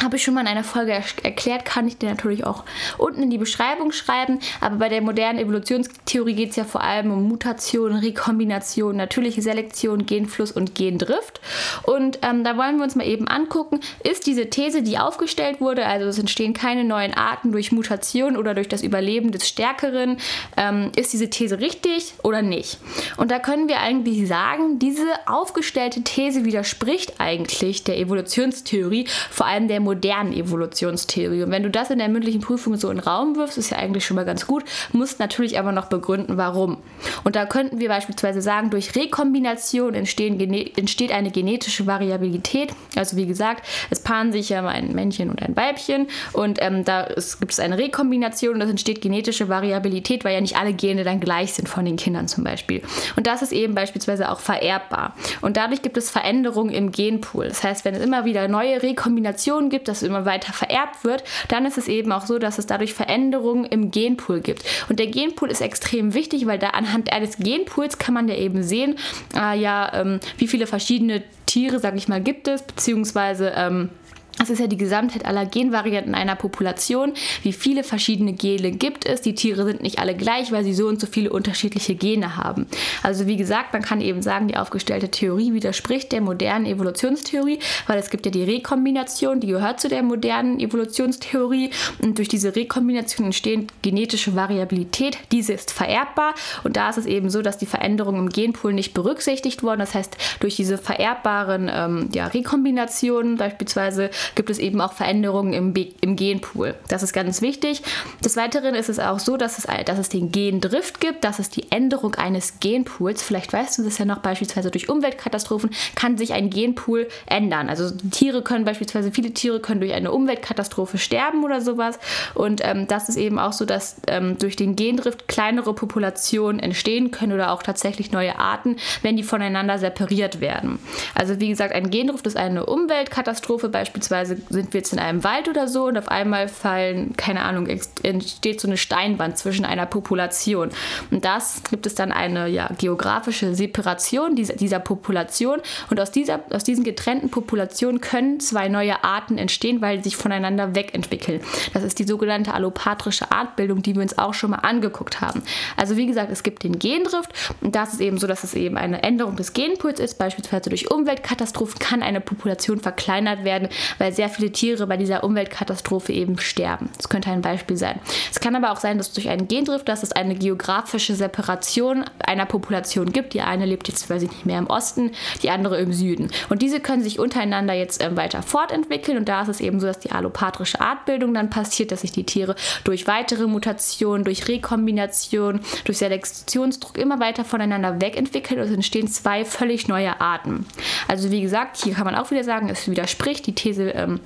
habe 0.04 0.16
ich 0.16 0.24
schon 0.24 0.34
mal 0.34 0.42
in 0.42 0.48
einer 0.48 0.64
Folge 0.64 0.94
er 0.94 1.04
erklärt, 1.24 1.66
kann 1.66 1.88
ich 1.88 1.98
dir 1.98 2.10
natürlich 2.10 2.46
auch 2.46 2.64
unten 2.98 3.24
in 3.24 3.30
die 3.30 3.38
Beschreibung 3.38 3.92
schreiben. 3.92 4.40
Aber 4.62 4.78
bei 4.78 4.90
der 4.90 5.02
modernen 5.02 5.40
Evolutionstheorie 5.40 6.34
geht 6.34 6.52
es 6.52 6.56
ja 6.56 6.64
vor 6.64 6.82
allem 6.82 7.12
um 7.12 7.28
Mutation, 7.28 7.94
Rekombination, 7.94 8.96
natürliche 8.96 9.42
Selektion, 9.42 10.06
Genfluss 10.06 10.52
und 10.52 10.76
Gendrift. 10.76 11.42
Und 11.84 12.20
ähm, 12.22 12.44
da 12.44 12.58
wollen 12.58 12.78
wir 12.78 12.84
uns 12.84 12.96
mal 12.96 13.08
eben 13.08 13.28
angucken, 13.28 13.80
ist 14.04 14.28
diese 14.28 14.50
These, 14.50 14.82
die 14.82 14.98
aufgestellt 14.98 15.62
wurde, 15.62 15.86
also 15.86 16.08
es 16.08 16.20
entstehen 16.20 16.54
keine 16.54 16.84
neuen 16.84 17.14
Arten 17.14 17.52
durch 17.52 17.72
Mutation 17.72 18.38
oder 18.38 18.54
durch 18.54 18.68
das 18.68 18.84
Überleben 18.84 19.32
des 19.32 19.48
Stärkeren, 19.48 20.18
ähm, 20.58 20.92
ist 20.96 21.14
diese 21.14 21.30
These 21.30 21.60
richtig 21.60 22.14
oder 22.24 22.42
nicht? 22.42 22.80
Und 23.18 23.32
da 23.32 23.40
können 23.40 23.68
wir 23.68 23.80
eigentlich 23.80 24.28
sagen, 24.28 24.80
diese 24.80 25.06
aufgestellte 25.26 26.04
These 26.04 26.46
widerspricht 26.46 27.20
eigentlich 27.20 27.84
der 27.84 27.98
Evolutionstheorie, 27.98 29.08
vor 29.30 29.46
allem 29.46 29.68
der 29.68 29.80
modernen 29.90 30.34
Evolutionstheorie. 30.34 31.42
Und 31.42 31.50
wenn 31.50 31.64
du 31.64 31.72
das 31.72 31.90
in 31.90 31.98
der 31.98 32.10
mündlichen 32.10 32.42
Prüfung 32.42 32.76
so 32.76 32.92
in 32.92 32.98
den 32.98 33.04
Raum 33.04 33.36
wirfst, 33.36 33.58
ist 33.58 33.72
ja 33.72 33.78
eigentlich 33.78 34.06
schon 34.06 34.16
mal 34.16 34.26
ganz 34.26 34.46
gut, 34.46 34.64
musst 34.94 35.18
natürlich 35.20 35.58
aber 35.58 35.72
noch 35.72 35.88
begründen, 35.88 36.38
warum. 36.38 36.78
Und 37.24 37.36
da 37.36 37.48
könnten 37.48 37.80
wir 37.80 37.90
beispielsweise 37.90 38.44
sagen, 38.44 38.70
durch 38.70 38.96
Rekombination 38.96 39.96
entsteht 39.96 41.12
eine 41.12 41.32
genetische 41.32 41.88
Variabilität. 41.88 42.72
Also 42.96 43.18
wie 43.18 43.26
gesagt, 43.26 43.66
es 43.90 44.04
paaren 44.04 44.32
sich 44.32 44.50
ja 44.50 44.66
ein 44.68 44.94
Männchen 44.94 45.32
und 45.32 45.42
ein 45.42 45.56
Weibchen 45.56 46.08
und 46.34 46.60
ähm, 46.62 46.86
da 46.86 47.08
gibt 47.40 47.52
es 47.52 47.60
eine 47.60 47.80
Rekombination 47.80 48.56
und 48.56 48.62
es 48.62 48.70
entsteht 48.70 49.02
genetische 49.02 49.50
Variabilität, 49.50 50.24
weil 50.24 50.36
ja 50.36 50.42
nicht 50.42 50.56
alle 50.56 50.74
Gene 50.74 51.04
dann 51.04 51.20
gleich 51.20 51.54
sind 51.54 51.68
von 51.68 51.84
den 51.84 51.96
Kindern 51.96 52.28
zum 52.28 52.44
Beispiel. 52.44 52.84
Und 53.16 53.26
das 53.26 53.42
ist 53.42 53.54
eben 53.54 53.74
beispielsweise 53.74 54.30
auch 54.30 54.40
vererbbar. 54.40 55.16
Und 55.42 55.58
dadurch 55.58 55.82
gibt 55.82 55.98
es 55.98 56.12
Veränderungen 56.12 56.72
im 56.72 56.92
Genpool. 56.92 57.48
Das 57.48 57.64
heißt, 57.64 57.86
wenn 57.86 57.96
es 57.96 58.04
immer 58.04 58.26
wieder 58.26 58.48
neue 58.48 58.84
Rekombinationen 58.84 59.70
gibt, 59.70 59.79
gibt, 59.80 59.88
dass 59.88 60.02
es 60.02 60.08
immer 60.08 60.26
weiter 60.26 60.52
vererbt 60.52 61.04
wird, 61.04 61.24
dann 61.48 61.66
ist 61.66 61.78
es 61.78 61.88
eben 61.88 62.12
auch 62.12 62.26
so, 62.26 62.38
dass 62.38 62.60
es 62.60 62.68
dadurch 62.68 62.94
Veränderungen 62.94 63.66
im 63.66 63.92
Genpool 63.92 64.42
gibt. 64.42 64.64
Und 64.90 65.00
der 65.00 65.08
Genpool 65.08 65.50
ist 65.50 65.62
extrem 65.62 66.14
wichtig, 66.14 66.46
weil 66.46 66.60
da 66.60 66.72
anhand 66.72 67.14
eines 67.14 67.38
Genpools 67.38 67.98
kann 67.98 68.14
man 68.14 68.28
ja 68.28 68.36
eben 68.36 68.62
sehen, 68.64 68.96
äh, 69.36 69.58
ja, 69.58 69.92
ähm, 69.94 70.20
wie 70.38 70.48
viele 70.48 70.68
verschiedene 70.68 71.24
Tiere, 71.46 71.80
sag 71.80 71.96
ich 71.96 72.08
mal, 72.08 72.22
gibt 72.22 72.48
es, 72.48 72.62
beziehungsweise 72.64 73.54
ähm, 73.56 73.90
das 74.40 74.50
ist 74.50 74.60
ja 74.60 74.68
die 74.68 74.78
Gesamtheit 74.78 75.26
aller 75.26 75.46
Genvarianten 75.46 76.16
einer 76.16 76.36
Population. 76.36 77.14
Wie 77.44 77.52
viele 77.52 77.84
verschiedene 77.84 78.34
Gene 78.34 78.72
gibt 78.72 79.06
es? 79.06 79.22
Die 79.22 79.36
Tiere 79.36 79.66
sind 79.66 79.82
nicht 79.82 80.00
alle 80.00 80.16
gleich, 80.16 80.52
weil 80.52 80.64
sie 80.64 80.74
so 80.74 80.88
und 80.88 81.00
so 81.00 81.08
viele 81.08 81.30
unterschiedliche 81.30 81.94
Gene 81.94 82.38
haben. 82.38 82.66
Also 83.04 83.28
wie 83.28 83.36
gesagt, 83.36 83.74
man 83.74 83.82
kann 83.82 84.00
eben 84.00 84.22
sagen, 84.22 84.48
die 84.48 84.56
aufgestellte 84.56 85.10
Theorie 85.10 85.54
widerspricht 85.54 86.14
der 86.14 86.22
modernen 86.22 86.66
Evolutionstheorie, 86.66 87.60
weil 87.88 88.00
es 88.00 88.10
gibt 88.10 88.26
ja 88.26 88.32
die 88.32 88.44
Rekombination, 88.44 89.42
die 89.42 89.48
gehört 89.48 89.82
zu 89.82 89.90
der 89.90 90.04
modernen 90.04 90.60
Evolutionstheorie. 90.60 91.72
Und 92.02 92.18
durch 92.18 92.30
diese 92.30 92.56
Rekombination 92.56 93.28
entsteht 93.28 93.68
genetische 93.82 94.36
Variabilität. 94.36 95.18
Diese 95.34 95.52
ist 95.52 95.72
vererbbar. 95.72 96.34
Und 96.64 96.78
da 96.78 96.90
ist 96.90 96.98
es 96.98 97.06
eben 97.06 97.30
so, 97.30 97.42
dass 97.42 97.58
die 97.58 97.66
Veränderungen 97.66 98.28
im 98.28 98.30
Genpool 98.30 98.72
nicht 98.72 98.94
berücksichtigt 98.94 99.64
wurden. 99.64 99.80
Das 99.80 99.94
heißt, 99.94 100.16
durch 100.40 100.56
diese 100.56 100.78
vererbbaren 100.78 101.70
ähm, 101.72 102.10
ja, 102.14 102.28
Rekombinationen 102.28 103.36
beispielsweise 103.36 104.10
gibt 104.36 104.50
es 104.50 104.60
eben 104.60 104.82
auch 104.82 104.94
Veränderungen 104.94 105.54
im, 105.54 105.74
im 106.02 106.16
Genpool. 106.16 106.76
Das 106.88 107.04
ist 107.04 107.14
ganz 107.14 107.42
wichtig. 107.42 107.82
Des 108.24 108.38
Weiteren 108.38 108.76
ist 108.76 108.90
es 108.90 109.00
auch 109.00 109.20
so, 109.20 109.38
dass 109.38 109.58
es, 109.58 109.68
dass 109.86 110.00
es 110.00 110.10
den 110.10 110.32
Gendrift 110.32 111.00
gibt. 111.00 111.24
Das 111.24 111.40
ist 111.40 111.56
die 111.56 111.72
Änderung 111.72 112.16
eines 112.16 112.60
Genpools. 112.60 113.22
Vielleicht 113.22 113.54
weißt 113.54 113.78
du 113.78 113.84
das 113.84 113.98
ja 113.98 114.06
noch, 114.06 114.20
beispielsweise 114.20 114.72
durch 114.72 114.90
Umweltkatastrophen 114.90 115.72
kann 115.96 116.18
sich 116.18 116.34
ein 116.34 116.50
Genpool 116.50 117.08
ändern. 117.26 117.70
Also 117.70 117.92
Tiere 118.12 118.42
können 118.42 118.66
beispielsweise, 118.66 119.12
viele 119.12 119.32
Tiere 119.32 119.60
können 119.60 119.80
durch 119.80 119.94
eine 119.94 120.12
Umweltkatastrophe 120.12 120.98
sterben 120.98 121.44
oder 121.44 121.62
sowas. 121.62 122.00
Und 122.36 122.62
ähm, 122.64 122.88
das 122.88 123.10
ist 123.10 123.18
eben 123.18 123.40
auch 123.40 123.54
so, 123.54 123.66
dass 123.66 123.98
ähm, 124.08 124.38
durch 124.38 124.56
den 124.56 124.76
Gendrift 124.76 125.28
kleinere 125.28 125.74
Populationen 125.74 126.60
entstehen 126.60 127.12
können 127.12 127.34
oder 127.34 127.52
auch 127.52 127.64
tatsächlich 127.64 128.12
neue 128.12 128.38
Arten, 128.38 128.78
wenn 129.02 129.18
die 129.18 129.24
voneinander 129.24 129.78
separiert 129.78 130.42
werden. 130.42 130.80
Also 131.16 131.40
wie 131.40 131.50
gesagt, 131.50 131.74
ein 131.74 131.90
Gendrift 131.90 132.26
ist 132.28 132.38
eine 132.38 132.66
Umweltkatastrophe, 132.66 133.70
beispielsweise 133.70 134.19
Beispielsweise 134.20 134.54
sind 134.54 134.74
wir 134.74 134.80
jetzt 134.80 134.94
in 134.94 135.00
einem 135.00 135.24
Wald 135.24 135.48
oder 135.48 135.68
so 135.68 135.86
und 135.86 135.98
auf 135.98 136.10
einmal 136.10 136.48
fallen, 136.48 137.16
keine 137.16 137.44
Ahnung, 137.44 137.68
entsteht 138.04 138.62
so 138.62 138.68
eine 138.68 138.78
Steinwand 138.78 139.38
zwischen 139.38 139.66
einer 139.66 139.86
Population. 139.86 140.70
Und 141.12 141.26
das 141.26 141.64
gibt 141.70 141.86
es 141.86 141.96
dann 141.96 142.12
eine 142.12 142.48
ja, 142.48 142.70
geografische 142.78 143.56
Separation 143.56 144.36
dieser, 144.36 144.56
dieser 144.56 144.80
Population. 144.80 145.60
Und 145.90 146.00
aus, 146.00 146.12
dieser, 146.12 146.42
aus 146.52 146.64
diesen 146.64 146.84
getrennten 146.84 147.30
Populationen 147.30 148.02
können 148.02 148.40
zwei 148.40 148.70
neue 148.70 149.04
Arten 149.04 149.38
entstehen, 149.38 149.82
weil 149.82 149.98
sie 149.98 150.10
sich 150.10 150.18
voneinander 150.18 150.76
wegentwickeln. 150.76 151.42
Das 151.74 151.84
ist 151.84 152.00
die 152.00 152.04
sogenannte 152.04 152.54
allopatrische 152.54 153.32
Artbildung, 153.32 153.82
die 153.82 153.96
wir 153.96 154.02
uns 154.02 154.18
auch 154.18 154.34
schon 154.34 154.52
mal 154.52 154.58
angeguckt 154.58 155.22
haben. 155.22 155.44
Also 155.78 155.98
wie 155.98 156.06
gesagt, 156.08 156.32
es 156.32 156.44
gibt 156.44 156.64
den 156.64 156.80
Gendrift 156.80 157.32
und 157.62 157.76
das 157.76 157.94
ist 157.94 158.02
eben 158.02 158.18
so, 158.18 158.28
dass 158.28 158.44
es 158.44 158.54
eben 158.54 158.78
eine 158.78 159.04
Änderung 159.04 159.36
des 159.36 159.54
Genpools 159.54 160.00
ist. 160.00 160.18
Beispielsweise 160.18 160.70
durch 160.70 160.92
Umweltkatastrophen 160.92 161.80
kann 161.80 162.04
eine 162.04 162.22
Population 162.22 162.80
verkleinert 162.80 163.44
werden, 163.44 163.70
weil 163.98 164.14
sehr 164.14 164.30
viele 164.30 164.52
Tiere 164.52 164.88
bei 164.88 164.98
dieser 164.98 165.24
Umweltkatastrophe 165.24 166.14
eben 166.14 166.38
sterben. 166.40 166.90
Das 166.98 167.10
könnte 167.10 167.32
ein 167.32 167.42
Beispiel 167.42 167.78
sein. 167.78 167.89
Es 168.32 168.40
kann 168.40 168.56
aber 168.56 168.72
auch 168.72 168.80
sein, 168.80 168.98
dass 168.98 169.14
durch 169.14 169.30
einen 169.30 169.48
Gendrift, 169.48 169.88
dass 169.88 170.04
es 170.04 170.12
eine 170.12 170.36
geografische 170.36 171.16
Separation 171.16 172.06
einer 172.26 172.46
Population 172.46 173.12
gibt. 173.12 173.34
Die 173.34 173.42
eine 173.42 173.66
lebt 173.66 173.88
jetzt, 173.88 174.10
weiß 174.10 174.24
ich 174.24 174.32
nicht 174.32 174.46
mehr, 174.46 174.60
im 174.60 174.68
Osten, 174.68 175.12
die 175.44 175.50
andere 175.50 175.80
im 175.80 175.94
Süden. 175.94 176.32
Und 176.50 176.62
diese 176.62 176.80
können 176.80 177.04
sich 177.04 177.20
untereinander 177.20 177.74
jetzt 177.74 178.04
ähm, 178.04 178.18
weiter 178.18 178.44
fortentwickeln. 178.44 179.18
Und 179.18 179.30
da 179.30 179.42
ist 179.42 179.50
es 179.50 179.60
eben 179.60 179.80
so, 179.80 179.88
dass 179.88 180.00
die 180.00 180.12
allopatrische 180.12 180.82
Artbildung 180.82 181.34
dann 181.34 181.50
passiert, 181.50 181.92
dass 181.92 182.02
sich 182.02 182.12
die 182.12 182.26
Tiere 182.26 182.56
durch 182.84 183.08
weitere 183.08 183.48
Mutationen, 183.48 184.24
durch 184.24 184.48
Rekombination, 184.48 185.62
durch 185.86 185.98
Selektionsdruck 185.98 186.98
immer 186.98 187.20
weiter 187.20 187.46
voneinander 187.46 188.02
wegentwickeln 188.02 188.60
und 188.60 188.68
es 188.68 188.74
entstehen 188.74 189.08
zwei 189.08 189.46
völlig 189.46 189.88
neue 189.88 190.20
Arten. 190.22 190.66
Also 191.08 191.32
wie 191.32 191.42
gesagt, 191.42 191.78
hier 191.78 191.94
kann 191.94 192.06
man 192.06 192.16
auch 192.16 192.32
wieder 192.32 192.44
sagen, 192.44 192.70
es 192.70 192.90
widerspricht 192.90 193.48
die 193.48 193.56
These 193.56 193.90
ähm, 193.92 194.20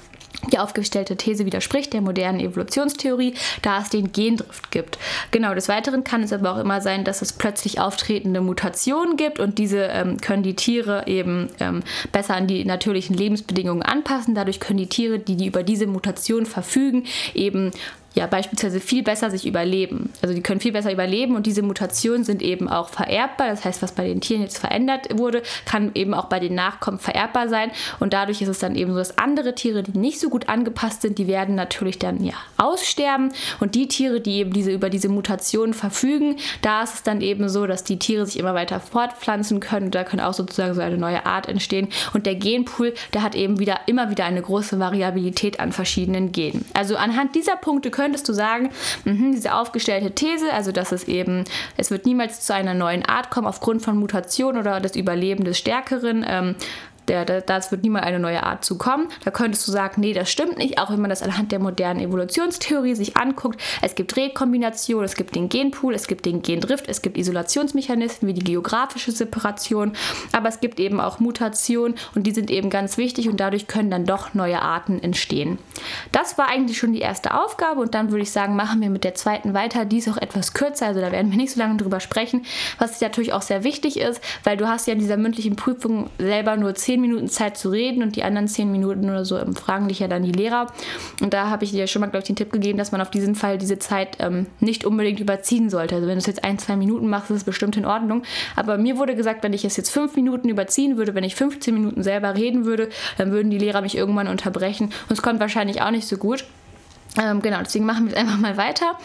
die 0.52 0.60
aufgestellte 0.60 1.16
These 1.16 1.46
widerspricht 1.46 1.94
der 1.94 2.02
modernen 2.02 2.40
Evolutionstheorie, 2.40 3.34
da 3.62 3.82
es 3.82 3.90
den 3.90 4.12
Gendrift 4.12 4.72
gibt. 4.72 4.98
Genau, 5.32 5.54
des 5.54 5.70
Weiteren 5.70 6.04
kann 6.04 6.24
es 6.24 6.34
aber 6.34 6.54
auch 6.54 6.60
immer 6.60 6.82
sein, 6.82 7.04
dass 7.04 7.22
es 7.22 7.34
plötzlich 7.34 7.80
auftretende 7.80 8.42
Mutationen 8.42 9.18
gibt 9.18 9.40
und 9.40 9.58
diese 9.58 9.84
ähm, 9.84 10.18
können 10.20 10.44
die 10.44 10.56
Tiere 10.56 11.04
eben 11.08 11.50
ähm, 11.60 11.84
besser 12.12 12.36
an 12.36 12.48
die 12.48 12.66
natürlichen 12.66 13.16
Lebensbedingungen 13.16 13.84
anpassen. 13.84 14.36
Dadurch 14.36 14.60
können 14.60 14.80
die 14.80 14.88
Tiere, 14.88 15.20
die, 15.20 15.36
die 15.36 15.48
über 15.48 15.64
diese 15.64 15.88
Mutation 15.88 16.46
verfügen, 16.46 17.06
eben 17.34 17.72
ja 18.14 18.28
beispielsweise 18.28 18.80
viel 18.80 19.04
besser 19.04 19.32
sich 19.32 19.46
überleben. 19.46 20.12
Also 20.22 20.36
die 20.36 20.42
können 20.42 20.60
viel 20.60 20.72
besser 20.72 20.92
überleben 20.92 21.36
und 21.36 21.46
diese 21.46 21.64
Mutationen 21.64 22.24
sind 22.24 22.42
eben 22.42 22.70
auch 22.70 22.90
vererbbar. 22.90 23.50
Das 23.50 23.66
heißt, 23.66 23.82
was 23.82 23.92
bei 23.92 24.08
den 24.08 24.22
Tieren 24.22 24.42
jetzt 24.42 24.58
verändert 24.58 25.08
wurde, 25.18 25.42
kann 25.66 25.92
eben 25.96 26.14
auch 26.14 26.26
bei 26.26 26.40
den 26.40 26.54
Nachkommen 26.56 27.00
vererbbar 27.00 27.50
sein. 27.50 27.72
Und 28.00 28.14
dadurch 28.14 28.42
ist 28.42 28.50
es 28.50 28.60
dann 28.60 28.76
eben 28.76 28.92
so, 28.92 28.98
dass 28.98 29.18
andere 29.18 29.56
Tiere, 29.56 29.84
die 29.84 29.98
nicht 29.98 30.20
so 30.20 30.30
gut 30.30 30.50
angepasst 30.50 31.02
sind, 31.02 31.18
die 31.18 31.28
werden 31.28 31.56
natürlich 31.56 31.98
dann 32.00 32.24
ja 32.24 32.34
aussterben. 32.58 33.32
Und 33.60 33.76
die 33.76 33.88
Tiere, 33.88 34.22
die 34.22 34.38
eben 34.38 34.54
diese, 34.54 34.72
über 34.72 34.90
diese 34.90 35.10
Mutationen 35.10 35.74
verfügen, 35.74 36.38
da 36.62 36.84
ist 36.84 36.94
es 36.96 37.04
dann 37.04 37.22
eben 37.22 37.50
so, 37.50 37.66
dass 37.66 37.84
die 37.84 37.98
Tiere 37.98 38.26
sich 38.26 38.38
immer 38.38 38.54
weiter 38.54 38.80
fortpflanzen 38.80 39.60
können. 39.60 39.90
Da 39.90 40.04
kann 40.04 40.20
auch 40.20 40.34
sozusagen 40.34 40.74
so 40.76 40.82
eine 40.82 40.98
neue 40.98 41.26
Art 41.26 41.48
entstehen. 41.48 41.88
Und 42.14 42.26
der 42.26 42.36
Genpool, 42.36 42.94
der 43.14 43.24
hat 43.24 43.34
eben 43.34 43.60
wieder 43.60 43.82
immer 43.88 44.10
wieder 44.10 44.26
eine 44.26 44.42
große 44.42 44.80
Variabilität 44.80 45.60
an 45.60 45.72
verschiedenen 45.72 46.32
Genen. 46.32 46.66
Also 46.74 46.96
anhand 46.96 47.36
dieser 47.36 47.56
Punkte 47.56 47.90
können 47.90 48.03
könntest 48.04 48.28
du 48.28 48.34
sagen, 48.34 48.70
mh, 49.06 49.32
diese 49.34 49.54
aufgestellte 49.54 50.12
These, 50.12 50.52
also 50.52 50.74
dass 50.74 50.92
es 50.92 51.06
eben, 51.06 51.46
es 51.78 51.90
wird 51.90 52.06
niemals 52.06 52.42
zu 52.42 52.54
einer 52.54 52.74
neuen 52.74 53.06
Art 53.06 53.30
kommen 53.30 53.48
aufgrund 53.48 53.82
von 53.82 53.98
Mutation 53.98 54.58
oder 54.58 54.82
des 54.82 54.98
Überleben 54.98 55.46
des 55.46 55.58
Stärkeren, 55.58 56.26
ähm, 56.28 56.56
der, 57.08 57.26
der, 57.26 57.42
das 57.42 57.72
wird 57.72 57.84
niemals 57.84 58.06
eine 58.06 58.20
neue 58.20 58.44
Art 58.44 58.64
zukommen. 58.66 59.08
Da 59.24 59.32
könntest 59.32 59.68
du 59.68 59.72
sagen, 59.72 60.02
nee, 60.02 60.14
das 60.14 60.32
stimmt 60.32 60.58
nicht, 60.58 60.80
auch 60.80 60.92
wenn 60.92 61.02
man 61.02 61.10
das 61.10 61.22
anhand 61.22 61.52
der 61.52 61.60
modernen 61.60 62.00
Evolutionstheorie 62.00 62.96
sich 62.96 63.18
anguckt. 63.18 63.60
Es 63.82 63.96
gibt 63.96 64.16
Rekombination, 64.16 65.04
es 65.04 65.16
gibt 65.16 65.36
den 65.36 65.50
Genpool, 65.50 65.94
es 65.94 66.08
gibt 66.08 66.26
den 66.26 66.42
Gendrift, 66.42 66.88
es 66.88 67.02
gibt 67.02 67.18
Isolationsmechanismen 67.18 68.30
wie 68.30 68.34
die 68.34 68.44
geografische 68.44 69.12
Separation, 69.12 69.94
aber 70.32 70.50
es 70.50 70.60
gibt 70.60 70.80
eben 70.80 71.00
auch 71.00 71.20
Mutationen 71.20 71.96
und 72.16 72.24
die 72.24 72.32
sind 72.32 72.50
eben 72.50 72.70
ganz 72.70 72.98
wichtig 72.98 73.30
und 73.30 73.40
dadurch 73.40 73.68
können 73.68 73.92
dann 73.92 74.06
doch 74.06 74.34
neue 74.34 74.62
Arten 74.62 75.02
entstehen. 75.02 75.58
Das 76.12 76.38
war 76.38 76.48
eigentlich 76.48 76.78
schon 76.78 76.94
die 76.94 77.02
erste 77.02 77.34
Aufgabe 77.34 77.82
und 77.82 77.94
dann 77.94 78.12
würde 78.12 78.24
ich 78.24 78.32
sagen, 78.32 78.56
machen 78.56 78.82
wir 78.82 78.90
mit 78.90 79.04
der 79.04 79.16
zweiten 79.16 79.54
weiter. 79.54 79.86
Die 79.86 79.98
ist 79.98 80.10
auch 80.10 80.18
etwas 80.18 80.54
kürzer, 80.54 80.88
also 80.88 81.02
da 81.02 81.12
werden 81.12 81.32
wir 81.32 81.38
nicht 81.38 81.54
so 81.54 81.60
lange 81.60 81.78
drüber 81.78 82.00
sprechen, 82.00 82.46
was 82.80 83.02
natürlich 83.02 83.34
auch 83.34 83.42
sehr 83.42 83.64
wichtig 83.64 84.00
ist, 84.00 84.22
weil 84.44 84.58
du 84.58 84.68
hast 84.68 84.88
ja 84.88 84.94
in 84.94 85.00
dieser 85.00 85.18
mündlichen 85.18 85.56
Prüfung 85.56 86.10
selber 86.18 86.56
nur 86.58 86.76
zehn 86.76 86.93
zehn 86.94 87.02
Minuten 87.02 87.28
Zeit 87.28 87.58
zu 87.58 87.70
reden 87.70 88.04
und 88.04 88.16
die 88.16 88.24
anderen 88.24 88.48
zehn 88.48 88.72
Minuten 88.72 89.10
oder 89.10 89.26
so 89.26 89.40
fragen 89.56 89.88
dich 89.88 89.98
ja 89.98 90.08
dann 90.08 90.22
die 90.22 90.32
Lehrer. 90.32 90.68
Und 91.22 91.34
da 91.34 91.50
habe 91.50 91.64
ich 91.64 91.72
dir 91.72 91.88
schon 91.88 92.02
mal, 92.02 92.08
glaube 92.08 92.20
ich, 92.20 92.28
den 92.28 92.36
Tipp 92.36 92.52
gegeben, 92.52 92.78
dass 92.78 92.92
man 92.92 93.02
auf 93.02 93.10
diesen 93.10 93.34
Fall 93.34 93.58
diese 93.58 93.80
Zeit 93.80 94.18
ähm, 94.20 94.46
nicht 94.60 94.86
unbedingt 94.86 95.20
überziehen 95.20 95.72
sollte. 95.72 95.96
Also 95.96 96.08
wenn 96.08 96.16
du 96.16 96.20
es 96.20 96.28
jetzt 96.28 96.44
ein, 96.44 96.60
zwei 96.60 96.76
Minuten 96.76 97.10
machst, 97.10 97.32
ist 97.32 97.38
es 97.38 97.44
bestimmt 97.46 97.78
in 97.78 97.86
Ordnung. 97.86 98.22
Aber 98.56 98.78
mir 98.78 99.00
wurde 99.00 99.16
gesagt, 99.16 99.44
wenn 99.44 99.54
ich 99.54 99.66
es 99.66 99.76
jetzt 99.76 99.90
fünf 99.90 100.16
Minuten 100.16 100.50
überziehen 100.50 100.98
würde, 100.98 101.16
wenn 101.16 101.24
ich 101.24 101.34
15 101.34 101.74
Minuten 101.74 102.04
selber 102.04 102.36
reden 102.36 102.66
würde, 102.66 102.90
dann 103.18 103.32
würden 103.32 103.50
die 103.50 103.58
Lehrer 103.58 103.82
mich 103.82 103.98
irgendwann 103.98 104.28
unterbrechen. 104.28 104.86
Und 104.86 105.12
es 105.12 105.24
kommt 105.24 105.40
wahrscheinlich 105.40 105.82
auch 105.82 105.92
nicht 105.92 106.08
so 106.08 106.18
gut. 106.18 106.46
Ähm, 107.22 107.42
genau, 107.42 107.60
deswegen 107.60 107.86
machen 107.86 108.06
wir 108.06 108.14
es 108.14 108.20
einfach 108.20 108.38
mal 108.38 108.58
weiter. 108.58 108.98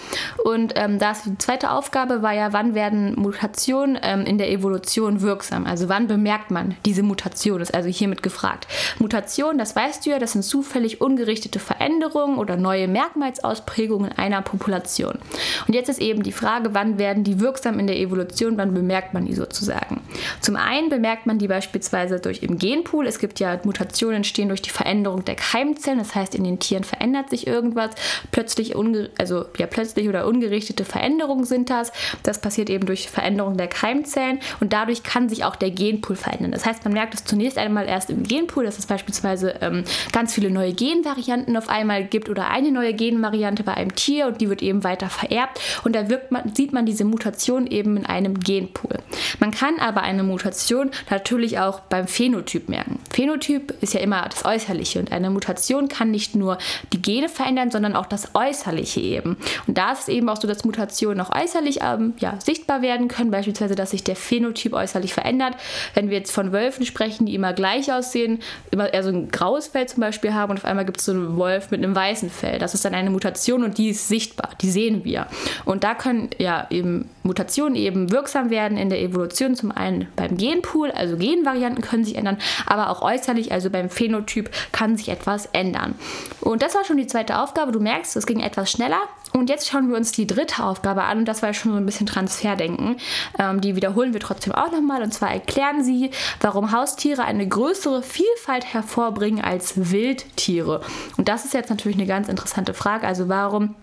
Und 0.44 0.72
ähm, 0.76 0.98
das, 0.98 1.24
die 1.24 1.36
zweite 1.36 1.70
Aufgabe 1.70 2.22
war 2.22 2.32
ja, 2.32 2.52
wann 2.52 2.74
werden 2.74 3.14
Mutationen 3.16 3.98
ähm, 4.02 4.24
in 4.24 4.38
der 4.38 4.50
Evolution 4.50 5.20
wirksam? 5.20 5.66
Also 5.66 5.88
wann 5.88 6.06
bemerkt 6.06 6.50
man 6.50 6.74
diese 6.86 7.02
Mutation? 7.02 7.60
Ist 7.60 7.74
also 7.74 7.88
hiermit 7.88 8.22
gefragt. 8.22 8.66
Mutation, 8.98 9.58
das 9.58 9.76
weißt 9.76 10.06
du 10.06 10.10
ja, 10.10 10.18
das 10.18 10.32
sind 10.32 10.42
zufällig 10.42 11.00
ungerichtete 11.00 11.58
Veränderungen 11.58 12.38
oder 12.38 12.56
neue 12.56 12.88
Merkmalsausprägungen 12.88 14.12
einer 14.12 14.40
Population. 14.40 15.18
Und 15.66 15.74
jetzt 15.74 15.90
ist 15.90 16.00
eben 16.00 16.22
die 16.22 16.32
Frage, 16.32 16.72
wann 16.72 16.98
werden 16.98 17.24
die 17.24 17.40
wirksam 17.40 17.78
in 17.78 17.86
der 17.86 17.98
Evolution? 17.98 18.56
Wann 18.56 18.72
bemerkt 18.72 19.12
man 19.12 19.26
die 19.26 19.34
sozusagen? 19.34 20.00
Zum 20.40 20.56
einen 20.56 20.88
bemerkt 20.88 21.26
man 21.26 21.38
die 21.38 21.48
beispielsweise 21.48 22.20
durch 22.20 22.42
im 22.42 22.58
Genpool. 22.58 23.06
Es 23.06 23.18
gibt 23.18 23.38
ja 23.38 23.60
Mutationen 23.64 24.16
entstehen 24.16 24.48
durch 24.48 24.62
die 24.62 24.70
Veränderung 24.70 25.24
der 25.26 25.34
Keimzellen. 25.34 25.98
Das 25.98 26.14
heißt, 26.14 26.34
in 26.34 26.44
den 26.44 26.58
Tieren 26.58 26.84
verändert 26.84 27.28
sich 27.28 27.46
irgendwas 27.46 27.90
plötzlich, 28.30 28.74
also 29.18 29.44
ja, 29.58 29.66
plötzlich 29.66 30.08
oder 30.08 30.26
ungerichtete 30.26 30.84
Veränderungen 30.84 31.44
sind 31.44 31.70
das. 31.70 31.92
Das 32.22 32.40
passiert 32.40 32.70
eben 32.70 32.86
durch 32.86 33.08
Veränderung 33.10 33.56
der 33.56 33.68
Keimzellen 33.68 34.40
und 34.60 34.72
dadurch 34.72 35.02
kann 35.02 35.28
sich 35.28 35.44
auch 35.44 35.56
der 35.56 35.70
Genpool 35.70 36.16
verändern. 36.16 36.52
Das 36.52 36.64
heißt, 36.64 36.84
man 36.84 36.92
merkt 36.92 37.14
es 37.14 37.24
zunächst 37.24 37.58
einmal 37.58 37.86
erst 37.86 38.10
im 38.10 38.22
Genpool, 38.24 38.64
dass 38.64 38.78
es 38.78 38.86
beispielsweise 38.86 39.56
ähm, 39.60 39.84
ganz 40.12 40.34
viele 40.34 40.50
neue 40.50 40.72
Genvarianten 40.72 41.56
auf 41.56 41.68
einmal 41.68 42.04
gibt 42.04 42.28
oder 42.28 42.48
eine 42.50 42.70
neue 42.70 42.94
Genvariante 42.94 43.62
bei 43.62 43.74
einem 43.74 43.94
Tier 43.94 44.26
und 44.26 44.40
die 44.40 44.48
wird 44.48 44.62
eben 44.62 44.84
weiter 44.84 45.08
vererbt 45.08 45.60
und 45.84 45.94
da 45.94 46.04
man, 46.30 46.54
sieht 46.54 46.72
man 46.72 46.86
diese 46.86 47.04
Mutation 47.04 47.66
eben 47.66 47.96
in 47.96 48.06
einem 48.06 48.40
Genpool. 48.40 48.98
Man 49.40 49.50
kann 49.50 49.78
aber 49.78 50.02
eine 50.02 50.22
Mutation 50.22 50.90
natürlich 51.10 51.58
auch 51.58 51.80
beim 51.80 52.06
Phänotyp 52.06 52.68
merken. 52.68 52.98
Phänotyp 53.10 53.74
ist 53.80 53.94
ja 53.94 54.00
immer 54.00 54.26
das 54.28 54.44
Äußerliche 54.44 54.98
und 55.00 55.12
eine 55.12 55.30
Mutation 55.30 55.88
kann 55.88 56.10
nicht 56.10 56.34
nur 56.34 56.58
die 56.92 57.02
Gene 57.02 57.28
verändern, 57.28 57.70
sondern 57.70 57.87
sondern 57.88 58.02
auch 58.02 58.06
das 58.06 58.34
Äußerliche 58.34 59.00
eben. 59.00 59.36
Und 59.66 59.78
da 59.78 59.92
ist 59.92 60.00
es 60.00 60.08
eben 60.08 60.28
auch 60.28 60.40
so, 60.40 60.46
dass 60.46 60.64
Mutationen 60.64 61.20
auch 61.20 61.34
äußerlich 61.34 61.80
ähm, 61.82 62.14
ja, 62.18 62.38
sichtbar 62.44 62.82
werden 62.82 63.08
können, 63.08 63.30
beispielsweise, 63.30 63.74
dass 63.74 63.90
sich 63.90 64.04
der 64.04 64.16
Phänotyp 64.16 64.74
äußerlich 64.74 65.14
verändert. 65.14 65.54
Wenn 65.94 66.10
wir 66.10 66.18
jetzt 66.18 66.32
von 66.32 66.52
Wölfen 66.52 66.84
sprechen, 66.84 67.26
die 67.26 67.34
immer 67.34 67.54
gleich 67.54 67.92
aussehen, 67.92 68.40
immer 68.70 68.92
eher 68.92 69.02
so 69.02 69.08
ein 69.08 69.30
graues 69.30 69.68
Fell 69.68 69.86
zum 69.86 70.00
Beispiel 70.00 70.34
haben 70.34 70.50
und 70.50 70.58
auf 70.58 70.64
einmal 70.64 70.84
gibt 70.84 70.98
es 70.98 71.06
so 71.06 71.12
einen 71.12 71.36
Wolf 71.36 71.70
mit 71.70 71.82
einem 71.82 71.94
weißen 71.94 72.30
Fell. 72.30 72.58
Das 72.58 72.74
ist 72.74 72.84
dann 72.84 72.94
eine 72.94 73.10
Mutation 73.10 73.64
und 73.64 73.78
die 73.78 73.88
ist 73.88 74.08
sichtbar, 74.08 74.50
die 74.60 74.70
sehen 74.70 75.04
wir. 75.04 75.26
Und 75.64 75.84
da 75.84 75.94
können 75.94 76.30
ja 76.38 76.66
eben 76.70 77.08
Mutationen 77.22 77.74
eben 77.74 78.10
wirksam 78.10 78.50
werden 78.50 78.76
in 78.76 78.90
der 78.90 79.00
Evolution. 79.00 79.54
Zum 79.54 79.70
einen 79.70 80.08
beim 80.16 80.36
Genpool, 80.36 80.90
also 80.90 81.16
Genvarianten 81.16 81.82
können 81.82 82.04
sich 82.04 82.16
ändern, 82.16 82.38
aber 82.66 82.90
auch 82.90 83.02
äußerlich, 83.02 83.52
also 83.52 83.70
beim 83.70 83.88
Phänotyp, 83.88 84.50
kann 84.72 84.96
sich 84.96 85.08
etwas 85.08 85.46
ändern. 85.46 85.94
Und 86.40 86.62
das 86.62 86.74
war 86.74 86.84
schon 86.84 86.96
die 86.96 87.06
zweite 87.06 87.38
Aufgabe 87.38 87.72
du 87.72 87.77
merkst, 87.78 88.16
es 88.16 88.26
ging 88.26 88.40
etwas 88.40 88.70
schneller. 88.70 89.00
Und 89.32 89.50
jetzt 89.50 89.68
schauen 89.68 89.88
wir 89.88 89.96
uns 89.96 90.12
die 90.12 90.26
dritte 90.26 90.64
Aufgabe 90.64 91.04
an. 91.04 91.18
Und 91.18 91.24
das 91.26 91.42
war 91.42 91.52
schon 91.52 91.72
so 91.72 91.78
ein 91.78 91.86
bisschen 91.86 92.06
Transferdenken. 92.06 92.96
Ähm, 93.38 93.60
die 93.60 93.76
wiederholen 93.76 94.12
wir 94.12 94.20
trotzdem 94.20 94.54
auch 94.54 94.72
nochmal. 94.72 95.02
Und 95.02 95.12
zwar 95.12 95.30
erklären 95.30 95.84
sie, 95.84 96.10
warum 96.40 96.72
Haustiere 96.72 97.24
eine 97.24 97.46
größere 97.46 98.02
Vielfalt 98.02 98.72
hervorbringen 98.72 99.44
als 99.44 99.90
Wildtiere. 99.90 100.80
Und 101.16 101.28
das 101.28 101.44
ist 101.44 101.54
jetzt 101.54 101.70
natürlich 101.70 101.98
eine 101.98 102.06
ganz 102.06 102.28
interessante 102.28 102.74
Frage. 102.74 103.06
Also 103.06 103.28
warum 103.28 103.74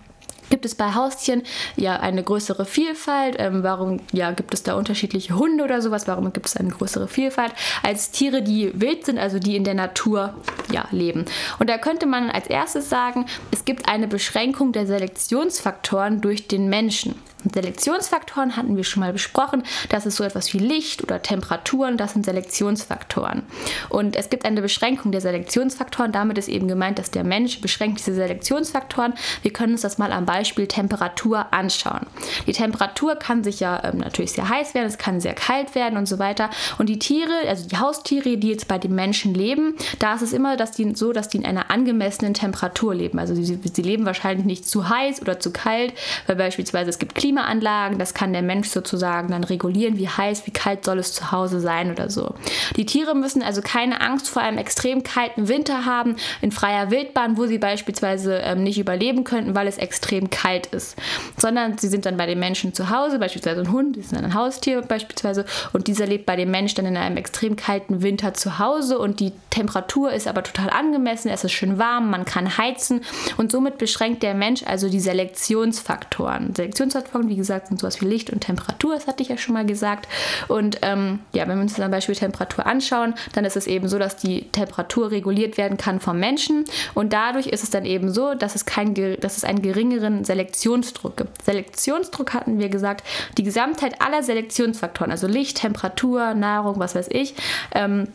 Gibt 0.49 0.65
es 0.65 0.75
bei 0.75 0.93
Haustieren 0.93 1.43
ja 1.75 1.97
eine 1.97 2.23
größere 2.23 2.65
Vielfalt? 2.65 3.35
Ähm, 3.39 3.63
warum 3.63 3.99
ja, 4.11 4.31
gibt 4.31 4.53
es 4.53 4.63
da 4.63 4.75
unterschiedliche 4.75 5.35
Hunde 5.35 5.63
oder 5.63 5.81
sowas? 5.81 6.07
Warum 6.07 6.33
gibt 6.33 6.47
es 6.47 6.57
eine 6.57 6.69
größere 6.69 7.07
Vielfalt 7.07 7.53
als 7.83 8.11
Tiere, 8.11 8.41
die 8.41 8.71
wild 8.79 9.05
sind, 9.05 9.17
also 9.17 9.39
die 9.39 9.55
in 9.55 9.63
der 9.63 9.73
Natur 9.73 10.33
ja, 10.71 10.87
leben? 10.91 11.25
Und 11.59 11.69
da 11.69 11.77
könnte 11.77 12.05
man 12.05 12.29
als 12.29 12.47
erstes 12.47 12.89
sagen, 12.89 13.25
es 13.51 13.65
gibt 13.65 13.87
eine 13.87 14.07
Beschränkung 14.07 14.71
der 14.71 14.85
Selektionsfaktoren 14.85 16.21
durch 16.21 16.47
den 16.47 16.69
Menschen. 16.69 17.15
Selektionsfaktoren 17.53 18.57
hatten 18.57 18.75
wir 18.75 18.83
schon 18.83 19.01
mal 19.01 19.13
besprochen. 19.13 19.63
Das 19.89 20.05
ist 20.05 20.15
so 20.15 20.23
etwas 20.23 20.53
wie 20.53 20.59
Licht 20.59 21.03
oder 21.03 21.21
Temperaturen, 21.21 21.97
das 21.97 22.13
sind 22.13 22.25
Selektionsfaktoren. 22.25 23.43
Und 23.89 24.15
es 24.15 24.29
gibt 24.29 24.45
eine 24.45 24.61
Beschränkung 24.61 25.11
der 25.11 25.21
Selektionsfaktoren. 25.21 26.11
Damit 26.11 26.37
ist 26.37 26.49
eben 26.49 26.67
gemeint, 26.67 26.99
dass 26.99 27.11
der 27.11 27.23
Mensch 27.23 27.61
beschränkt 27.61 27.99
diese 27.99 28.15
Selektionsfaktoren. 28.15 29.13
Wir 29.41 29.53
können 29.53 29.73
uns 29.73 29.81
das 29.81 29.97
mal 29.97 30.11
am 30.11 30.25
Beispiel 30.25 30.67
Temperatur 30.67 31.53
anschauen. 31.53 32.07
Die 32.47 32.53
Temperatur 32.53 33.15
kann 33.15 33.43
sich 33.43 33.59
ja 33.59 33.83
ähm, 33.83 33.99
natürlich 33.99 34.31
sehr 34.31 34.49
heiß 34.49 34.73
werden, 34.73 34.87
es 34.87 34.97
kann 34.97 35.19
sehr 35.19 35.33
kalt 35.33 35.75
werden 35.75 35.97
und 35.97 36.07
so 36.07 36.19
weiter. 36.19 36.49
Und 36.77 36.89
die 36.89 36.99
Tiere, 36.99 37.33
also 37.47 37.67
die 37.67 37.77
Haustiere, 37.77 38.37
die 38.37 38.49
jetzt 38.49 38.67
bei 38.67 38.77
den 38.77 38.95
Menschen 38.95 39.33
leben, 39.33 39.75
da 39.99 40.15
ist 40.15 40.21
es 40.21 40.33
immer 40.33 40.55
dass 40.57 40.71
die, 40.71 40.95
so, 40.95 41.13
dass 41.13 41.29
die 41.29 41.37
in 41.37 41.45
einer 41.45 41.71
angemessenen 41.71 42.33
Temperatur 42.33 42.95
leben. 42.95 43.19
Also 43.19 43.35
sie, 43.35 43.59
sie 43.61 43.81
leben 43.81 44.05
wahrscheinlich 44.05 44.45
nicht 44.45 44.67
zu 44.67 44.89
heiß 44.89 45.21
oder 45.21 45.39
zu 45.39 45.51
kalt, 45.51 45.93
weil 46.27 46.35
beispielsweise 46.35 46.89
es 46.89 46.99
gibt 46.99 47.15
Klima 47.15 47.34
Klimaanlagen. 47.35 47.99
Das 47.99 48.13
kann 48.13 48.31
der 48.33 48.41
Mensch 48.41 48.69
sozusagen 48.69 49.29
dann 49.29 49.43
regulieren, 49.43 49.97
wie 49.97 50.07
heiß, 50.07 50.47
wie 50.47 50.51
kalt 50.51 50.85
soll 50.85 50.99
es 50.99 51.13
zu 51.13 51.31
Hause 51.31 51.59
sein 51.59 51.91
oder 51.91 52.09
so. 52.09 52.33
Die 52.77 52.85
Tiere 52.85 53.15
müssen 53.15 53.43
also 53.43 53.61
keine 53.61 54.01
Angst 54.01 54.29
vor 54.29 54.41
einem 54.41 54.57
extrem 54.57 55.03
kalten 55.03 55.47
Winter 55.47 55.85
haben 55.85 56.15
in 56.41 56.51
freier 56.51 56.91
Wildbahn, 56.91 57.37
wo 57.37 57.45
sie 57.45 57.57
beispielsweise 57.57 58.37
ähm, 58.37 58.63
nicht 58.63 58.79
überleben 58.79 59.23
könnten, 59.25 59.53
weil 59.53 59.67
es 59.67 59.77
extrem 59.77 60.29
kalt 60.29 60.67
ist. 60.67 60.95
Sondern 61.37 61.77
sie 61.77 61.89
sind 61.89 62.05
dann 62.05 62.17
bei 62.17 62.25
den 62.25 62.39
Menschen 62.39 62.73
zu 62.73 62.89
Hause, 62.89 63.19
beispielsweise 63.19 63.61
ein 63.61 63.71
Hund, 63.71 63.97
das 63.97 64.05
ist 64.05 64.15
ein 64.15 64.33
Haustier 64.33 64.81
beispielsweise, 64.81 65.45
und 65.73 65.87
dieser 65.87 66.07
lebt 66.07 66.25
bei 66.25 66.35
dem 66.35 66.51
Menschen 66.51 66.77
dann 66.77 66.85
in 66.85 66.97
einem 66.97 67.17
extrem 67.17 67.55
kalten 67.55 68.01
Winter 68.01 68.33
zu 68.33 68.59
Hause 68.59 68.97
und 68.97 69.19
die 69.19 69.33
Temperatur 69.49 70.11
ist 70.11 70.27
aber 70.27 70.43
total 70.43 70.69
angemessen, 70.69 71.29
es 71.29 71.43
ist 71.43 71.51
schön 71.51 71.77
warm, 71.77 72.09
man 72.09 72.25
kann 72.25 72.57
heizen 72.57 73.01
und 73.37 73.51
somit 73.51 73.77
beschränkt 73.77 74.23
der 74.23 74.33
Mensch 74.33 74.63
also 74.65 74.89
die 74.89 74.99
Selektionsfaktoren. 74.99 76.53
Selektionsfaktoren 76.53 77.25
Selektionsfaktoren, 77.25 77.29
wie 77.29 77.36
gesagt, 77.36 77.67
sind 77.67 77.79
sowas 77.79 78.01
wie 78.01 78.05
Licht 78.05 78.29
und 78.29 78.41
Temperatur, 78.41 78.96
das 78.96 79.08
hatte 79.08 79.24
ich 79.24 79.29
ja 79.29 79.38
schon 79.38 79.53
mal 79.53 79.65
gesagt. 79.65 80.08
Und 80.48 80.79
ähm, 80.82 81.20
ja, 81.34 81.48
wenn 81.48 81.58
wir 81.58 81.62
uns 81.62 81.75
zum 81.75 81.91
Beispiel 81.91 82.15
Temperatur 82.15 82.65
anschauen, 82.65 83.13
dann 83.34 83.46
ist 83.46 83.58
es 83.58 83.67
eben 83.67 83.88
so, 83.88 84.00
dass 84.00 84.17
die 84.17 84.50
Temperatur 84.51 85.12
reguliert 85.12 85.58
werden 85.58 85.77
kann 85.77 86.00
vom 86.00 86.20
Menschen. 86.20 86.65
Und 86.94 87.13
dadurch 87.13 87.48
ist 87.48 87.63
es 87.63 87.70
dann 87.70 87.86
eben 87.86 88.12
so, 88.12 88.34
dass 88.34 88.55
es, 88.55 88.65
kein, 88.65 88.94
dass 89.20 89.38
es 89.38 89.44
einen 89.44 89.62
geringeren 89.62 90.24
Selektionsdruck 90.24 91.17
gibt. 91.17 91.41
Selektionsdruck 91.44 92.34
hatten 92.34 92.60
wir 92.60 92.70
gesagt, 92.70 93.05
die 93.38 93.44
Gesamtheit 93.44 94.01
aller 94.01 94.24
Selektionsfaktoren, 94.24 95.12
also 95.12 95.27
Licht, 95.27 95.58
Temperatur, 95.58 96.34
Nahrung, 96.34 96.79
was 96.79 96.96
weiß 96.96 97.08
ich, 97.12 97.36
ähm, 97.74 98.08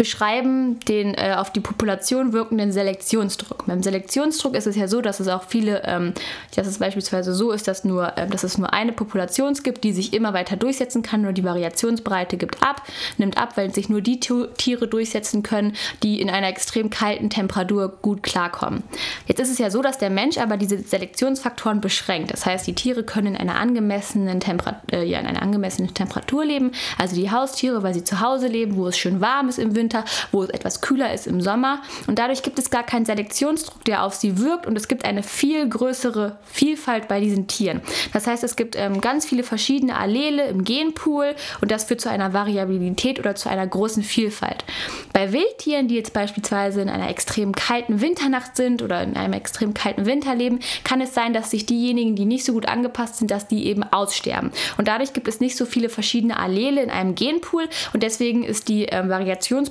beschreiben 0.00 0.80
den 0.88 1.12
äh, 1.12 1.34
auf 1.36 1.52
die 1.52 1.60
Population 1.60 2.32
wirkenden 2.32 2.72
Selektionsdruck. 2.72 3.66
Beim 3.66 3.82
Selektionsdruck 3.82 4.54
ist 4.54 4.66
es 4.66 4.74
ja 4.74 4.88
so, 4.88 5.02
dass 5.02 5.20
es 5.20 5.28
auch 5.28 5.42
viele, 5.42 5.82
ähm, 5.84 6.14
dass 6.56 6.66
es 6.66 6.78
beispielsweise 6.78 7.34
so 7.34 7.50
ist, 7.52 7.68
dass, 7.68 7.84
nur, 7.84 8.16
äh, 8.16 8.26
dass 8.26 8.42
es 8.42 8.56
nur 8.56 8.72
eine 8.72 8.92
Population 8.92 9.52
gibt, 9.62 9.84
die 9.84 9.92
sich 9.92 10.14
immer 10.14 10.32
weiter 10.32 10.56
durchsetzen 10.56 11.02
kann, 11.02 11.20
nur 11.20 11.34
die 11.34 11.44
Variationsbreite 11.44 12.38
gibt 12.38 12.62
ab, 12.62 12.82
nimmt 13.18 13.36
ab, 13.36 13.58
weil 13.58 13.74
sich 13.74 13.90
nur 13.90 14.00
die 14.00 14.18
Tiere 14.20 14.88
durchsetzen 14.88 15.42
können, 15.42 15.74
die 16.02 16.22
in 16.22 16.30
einer 16.30 16.48
extrem 16.48 16.88
kalten 16.88 17.28
Temperatur 17.28 17.98
gut 18.00 18.22
klarkommen. 18.22 18.82
Jetzt 19.26 19.40
ist 19.40 19.50
es 19.50 19.58
ja 19.58 19.70
so, 19.70 19.82
dass 19.82 19.98
der 19.98 20.08
Mensch 20.08 20.38
aber 20.38 20.56
diese 20.56 20.78
Selektionsfaktoren 20.78 21.82
beschränkt. 21.82 22.32
Das 22.32 22.46
heißt, 22.46 22.66
die 22.66 22.74
Tiere 22.74 23.02
können 23.02 23.34
in 23.34 23.36
einer 23.36 23.56
angemessenen, 23.56 24.40
Temper 24.40 24.80
äh, 24.90 25.04
ja, 25.04 25.20
in 25.20 25.26
einer 25.26 25.42
angemessenen 25.42 25.92
Temperatur 25.92 26.46
leben, 26.46 26.72
also 26.96 27.14
die 27.14 27.30
Haustiere, 27.30 27.82
weil 27.82 27.92
sie 27.92 28.04
zu 28.04 28.20
Hause 28.20 28.46
leben, 28.46 28.76
wo 28.76 28.86
es 28.86 28.96
schön 28.96 29.20
warm 29.20 29.50
ist 29.50 29.58
im 29.58 29.74
Winter, 29.74 29.89
wo 30.32 30.42
es 30.42 30.50
etwas 30.50 30.80
kühler 30.80 31.12
ist 31.12 31.26
im 31.26 31.40
Sommer. 31.40 31.82
Und 32.06 32.18
dadurch 32.18 32.42
gibt 32.42 32.58
es 32.58 32.70
gar 32.70 32.82
keinen 32.82 33.04
Selektionsdruck, 33.04 33.84
der 33.84 34.04
auf 34.04 34.14
sie 34.14 34.38
wirkt 34.38 34.66
und 34.66 34.76
es 34.76 34.88
gibt 34.88 35.04
eine 35.04 35.22
viel 35.22 35.68
größere 35.68 36.36
Vielfalt 36.44 37.08
bei 37.08 37.20
diesen 37.20 37.46
Tieren. 37.46 37.80
Das 38.12 38.26
heißt, 38.26 38.44
es 38.44 38.56
gibt 38.56 38.76
ähm, 38.76 39.00
ganz 39.00 39.26
viele 39.26 39.42
verschiedene 39.42 39.96
Allele 39.96 40.48
im 40.48 40.64
Genpool 40.64 41.34
und 41.60 41.70
das 41.70 41.84
führt 41.84 42.00
zu 42.00 42.10
einer 42.10 42.32
Variabilität 42.32 43.18
oder 43.18 43.34
zu 43.34 43.48
einer 43.48 43.66
großen 43.66 44.02
Vielfalt. 44.02 44.64
Bei 45.12 45.32
Wildtieren, 45.32 45.88
die 45.88 45.96
jetzt 45.96 46.12
beispielsweise 46.12 46.80
in 46.80 46.88
einer 46.88 47.10
extrem 47.10 47.54
kalten 47.54 48.00
Winternacht 48.00 48.56
sind 48.56 48.82
oder 48.82 49.02
in 49.02 49.16
einem 49.16 49.32
extrem 49.32 49.74
kalten 49.74 50.06
Winter 50.06 50.34
leben, 50.34 50.60
kann 50.84 51.00
es 51.00 51.14
sein, 51.14 51.32
dass 51.32 51.50
sich 51.50 51.66
diejenigen, 51.66 52.16
die 52.16 52.24
nicht 52.24 52.44
so 52.44 52.52
gut 52.52 52.66
angepasst 52.66 53.16
sind, 53.16 53.30
dass 53.30 53.48
die 53.48 53.66
eben 53.66 53.82
aussterben. 53.82 54.50
Und 54.76 54.88
dadurch 54.88 55.12
gibt 55.12 55.28
es 55.28 55.40
nicht 55.40 55.56
so 55.56 55.66
viele 55.66 55.88
verschiedene 55.88 56.38
Allele 56.38 56.82
in 56.82 56.90
einem 56.90 57.14
Genpool 57.14 57.68
und 57.92 58.02
deswegen 58.02 58.44
ist 58.44 58.68
die 58.68 58.84
ähm, 58.84 59.08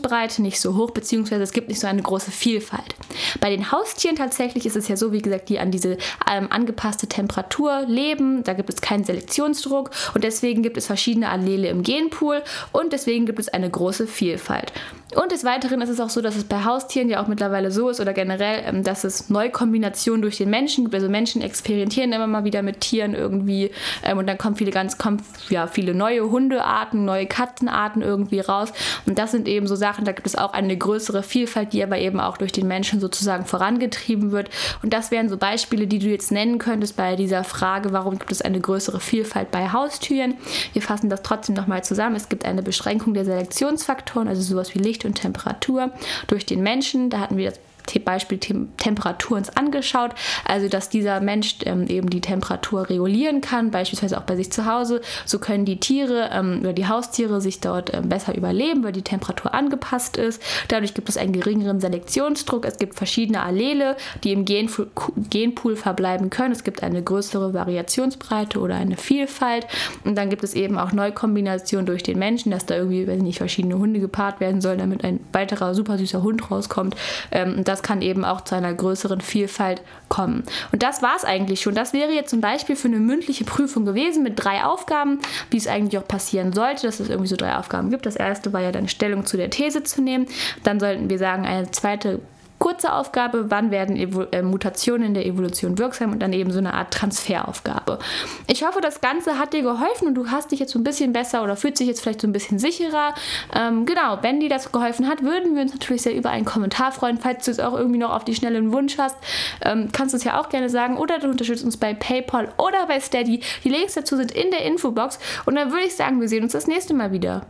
Variationsbreite 0.10 0.42
nicht 0.42 0.60
so 0.60 0.75
hoch, 0.75 0.92
beziehungsweise 0.92 1.44
es 1.44 1.51
gibt 1.51 1.70
nicht 1.70 1.80
so 1.80 1.88
eine 1.88 2.01
große 2.01 2.32
Vielfalt. 2.32 2.96
Bei 3.39 3.50
den 3.50 3.72
Haustieren 3.72 4.16
tatsächlich 4.16 4.66
ist 4.66 4.75
es 4.75 4.88
ja 4.88 4.98
so, 4.98 5.12
wie 5.12 5.22
gesagt, 5.22 5.50
die 5.50 5.60
an 5.60 5.72
diese 5.72 5.98
ähm, 6.30 6.48
angepasste 6.50 7.08
Temperatur 7.08 7.84
leben. 7.88 8.44
Da 8.44 8.54
gibt 8.54 8.70
es 8.70 8.82
keinen 8.82 9.04
Selektionsdruck 9.04 9.92
und 10.13 10.24
deswegen 10.24 10.63
gibt 10.63 10.78
es 10.78 10.88
verschiedene 10.88 11.30
Allele 11.30 11.70
im 11.70 11.84
Genpool 11.84 12.42
und 12.72 12.94
deswegen 12.94 13.25
gibt 13.25 13.39
es 13.39 13.50
eine 13.50 13.70
große 13.70 14.08
Vielfalt. 14.08 14.72
Und 15.16 15.32
des 15.32 15.44
Weiteren 15.44 15.82
ist 15.82 15.89
es 15.89 16.00
auch 16.00 16.10
so, 16.10 16.22
dass 16.22 16.36
es 16.36 16.44
bei 16.44 16.63
Haustieren 16.63 17.10
ja 17.10 17.22
auch 17.22 17.28
mittlerweile 17.28 17.72
so 17.72 17.89
ist 17.89 18.00
oder 18.00 18.13
generell, 18.13 18.63
ähm, 18.66 18.84
dass 18.84 19.04
es 19.04 19.30
Neukombinationen 19.30 20.22
durch 20.22 20.38
den 20.38 20.51
Menschen 20.51 20.84
gibt. 20.84 20.94
Also 20.94 21.10
Menschen 21.10 21.42
experimentieren 21.42 22.13
immer 22.13 22.28
mal 22.28 22.44
wieder 22.44 22.62
mit 22.62 22.82
Tieren 22.82 23.16
irgendwie 23.16 23.72
ähm, 24.04 24.20
und 24.20 24.28
dann 24.28 24.38
kommen 24.38 24.56
viele 24.56 24.70
ganz 24.70 25.00
kommen, 25.00 25.22
ja, 25.50 25.66
viele 25.66 25.96
neue 25.96 26.30
Hundearten, 26.30 27.06
neue 27.06 27.25
Katzenarten 27.25 28.04
irgendwie 28.04 28.39
raus. 28.39 28.72
Und 29.08 29.18
das 29.18 29.32
sind 29.32 29.48
eben 29.48 29.66
so 29.66 29.75
Sachen, 29.75 29.88
da 29.98 30.12
gibt 30.12 30.27
es 30.27 30.36
auch 30.36 30.53
eine 30.53 30.77
größere 30.77 31.24
Vielfalt, 31.24 31.74
die 31.74 31.84
aber 31.84 31.98
eben 31.98 32.19
auch 32.19 32.38
durch 32.38 32.51
den 32.51 32.67
Menschen 32.67 33.00
sozusagen 33.00 33.46
vorangetrieben 33.46 34.31
wird. 34.31 34.50
Und 34.84 34.93
das 34.93 35.12
wären 35.12 35.29
so 35.29 35.38
Beispiele, 35.38 35.88
die 35.88 36.00
du 36.00 36.08
jetzt 36.08 36.31
nennen 36.31 36.58
könntest 36.58 36.96
bei 36.96 37.15
dieser 37.15 37.43
Frage, 37.43 37.91
warum 37.91 38.19
gibt 38.19 38.31
es 38.31 38.41
eine 38.41 38.60
größere 38.60 39.00
Vielfalt 39.00 39.51
bei 39.51 39.72
Haustieren. 39.72 40.36
Wir 40.74 40.81
fassen 40.81 41.10
das 41.10 41.24
trotzdem 41.24 41.55
nochmal 41.55 41.84
zusammen. 41.84 42.15
Es 42.15 42.29
gibt 42.29 42.46
eine 42.46 42.63
Beschränkung 42.63 43.13
der 43.13 43.25
Selektionsfaktoren, 43.25 44.27
also 44.27 44.41
sowas 44.41 44.74
wie 44.74 44.79
Licht 44.79 45.05
und 45.05 45.15
Temperatur 45.15 45.91
durch 46.27 46.46
den 46.46 46.62
Menschen. 46.62 47.10
Da 47.10 47.19
hatten 47.19 47.38
wir 47.38 47.50
das 47.50 47.60
Beispiel 48.04 48.38
Temperatur 48.38 49.38
uns 49.38 49.50
angeschaut, 49.56 50.12
also 50.46 50.68
dass 50.68 50.90
dieser 50.90 51.20
Mensch 51.22 51.58
ähm, 51.66 51.88
eben 51.88 52.10
die 52.10 52.22
Temperatur 52.22 52.90
regulieren 52.90 53.42
kann, 53.42 53.72
beispielsweise 53.72 54.18
auch 54.18 54.24
bei 54.24 54.36
sich 54.36 54.52
zu 54.52 54.66
Hause. 54.66 55.02
So 55.26 55.40
können 55.40 55.66
die 55.66 55.80
Tiere 55.80 56.30
ähm, 56.32 56.60
oder 56.62 56.74
die 56.74 56.88
Haustiere 56.88 57.42
sich 57.42 57.60
dort 57.60 57.94
ähm, 57.94 58.10
besser 58.10 58.36
überleben, 58.36 58.84
weil 58.84 58.92
die 58.92 59.02
Temperatur 59.02 59.54
angepasst 59.54 60.18
ist. 60.18 60.42
Dadurch 60.68 60.94
gibt 60.94 61.10
es 61.10 61.18
einen 61.18 61.34
geringeren 61.34 61.80
Selektionsdruck. 61.80 62.66
Es 62.66 62.78
gibt 62.78 62.96
verschiedene 62.96 63.42
Allele, 63.44 63.96
die 64.24 64.32
im 64.32 64.46
Genpool, 64.46 64.88
Genpool 65.30 65.76
verbleiben 65.76 66.30
können. 66.30 66.52
Es 66.52 66.64
gibt 66.64 66.84
eine 66.84 67.02
größere 67.02 67.54
Variationsbreite 67.54 68.60
oder 68.60 68.76
eine 68.76 68.98
Vielfalt. 68.98 69.68
Und 70.04 70.16
dann 70.16 70.30
gibt 70.30 70.44
es 70.44 70.54
eben 70.54 70.78
auch 70.78 70.92
Neukombinationen 70.92 71.86
durch 71.86 72.04
den 72.04 72.20
Menschen, 72.20 72.52
dass 72.52 72.66
da 72.66 72.76
irgendwie, 72.76 73.08
weiß 73.08 73.22
nicht, 73.22 73.38
verschiedene 73.38 73.78
Hunde 73.78 74.00
gepaart 74.00 74.40
werden 74.40 74.62
sollen, 74.62 74.80
damit 74.80 75.04
ein 75.04 75.20
weiterer 75.32 75.74
super 75.74 75.98
süßer 75.98 76.24
Hund 76.24 76.50
rauskommt. 76.52 76.96
Ähm, 77.32 77.58
und 77.58 77.68
das 77.70 77.84
kann 77.84 78.02
eben 78.02 78.26
auch 78.26 78.42
zu 78.42 78.56
einer 78.56 78.74
größeren 78.74 79.22
Vielfalt 79.22 79.82
kommen. 80.10 80.44
Und 80.72 80.82
das 80.82 81.04
war 81.04 81.16
es 81.16 81.24
eigentlich 81.24 81.62
schon. 81.62 81.76
Das 81.76 81.94
wäre 81.94 82.12
jetzt 82.12 82.32
zum 82.32 82.42
Beispiel 82.42 82.76
für 82.76 82.88
eine 82.88 82.98
mündliche 82.98 83.46
Prüfung 83.46 83.86
gewesen 83.86 84.24
mit 84.24 84.44
drei 84.44 84.64
Aufgaben, 84.64 85.20
wie 85.52 85.58
es 85.58 85.68
eigentlich 85.68 86.02
auch 86.02 86.08
passieren 86.08 86.52
sollte, 86.52 86.88
dass 86.88 87.00
es 87.00 87.10
irgendwie 87.10 87.30
so 87.30 87.36
drei 87.36 87.56
Aufgaben 87.56 87.92
gibt. 87.92 88.08
Das 88.08 88.16
erste 88.16 88.54
war 88.54 88.62
ja 88.62 88.72
dann 88.72 88.88
Stellung 88.88 89.26
zu 89.26 89.38
der 89.38 89.52
These 89.52 89.84
zu 89.84 90.02
nehmen. 90.02 90.26
Dann 90.64 90.80
sollten 90.80 91.10
wir 91.10 91.20
sagen, 91.20 91.46
eine 91.46 91.70
zweite 91.70 92.20
Kurze 92.60 92.91
Aufgabe, 92.91 93.50
wann 93.50 93.72
werden 93.72 93.95
Evo 93.95 94.24
äh, 94.32 94.41
Mutationen 94.41 95.08
in 95.08 95.13
der 95.13 95.26
Evolution 95.26 95.78
wirksam 95.78 96.12
und 96.12 96.19
dann 96.19 96.34
eben 96.34 96.52
so 96.52 96.60
eine 96.60 96.74
Art 96.74 96.93
Transferaufgabe. 96.93 98.00
Ich 98.48 98.65
hoffe, 98.65 98.82
das 98.82 99.00
Ganze 99.00 99.39
hat 99.39 99.54
dir 99.54 99.62
geholfen 99.62 100.10
und 100.10 100.15
du 100.15 100.30
hast 100.30 100.52
dich 100.52 100.60
jetzt 100.60 100.74
so 100.74 100.80
ein 100.80 100.84
bisschen 100.84 101.13
besser 101.13 101.41
oder 101.41 101.56
fühlt 101.56 101.80
dich 101.80 101.88
jetzt 101.88 102.02
vielleicht 102.02 102.19
so 102.19 102.28
ein 102.28 102.34
bisschen 102.34 102.60
sicherer. 102.60 103.15
Ähm, 103.56 103.86
genau, 103.86 104.19
wenn 104.22 104.41
dir 104.41 104.50
das 104.50 104.74
geholfen 104.74 105.08
hat, 105.08 105.24
würden 105.24 105.56
wir 105.56 105.62
uns 105.62 105.72
natürlich 105.72 106.02
sehr 106.02 106.13
über 106.13 106.32
einen 106.32 106.43
Kommentar 106.43 106.91
freuen. 106.91 107.17
Falls 107.17 107.45
du 107.45 107.52
es 107.52 107.62
auch 107.62 107.74
irgendwie 107.74 108.00
noch 108.00 108.12
auf 108.13 108.26
die 108.26 108.36
Schnelle 108.36 108.58
einen 108.58 108.74
Wunsch 108.74 108.98
hast, 108.98 109.15
ähm, 109.62 109.89
kannst 109.93 110.13
du 110.13 110.17
es 110.17 110.26
ja 110.26 110.39
auch 110.39 110.50
gerne 110.50 110.69
sagen 110.69 110.98
oder 110.98 111.19
du 111.19 111.30
unterstützt 111.30 111.63
uns 111.63 111.78
bei 111.78 111.93
PayPal 111.93 112.50
oder 112.58 112.88
bei 112.88 113.00
Steady. 113.00 113.41
Die 113.63 113.69
Links 113.69 113.93
dazu 113.93 114.17
sind 114.17 114.34
in 114.34 114.52
der 114.52 114.65
Infobox 114.65 115.17
und 115.45 115.56
dann 115.56 115.72
würde 115.72 115.86
ich 115.86 115.95
sagen, 115.95 116.19
wir 116.19 116.28
sehen 116.28 116.43
uns 116.43 116.52
das 116.52 116.67
nächste 116.67 116.93
Mal 116.93 117.13
wieder. 117.13 117.45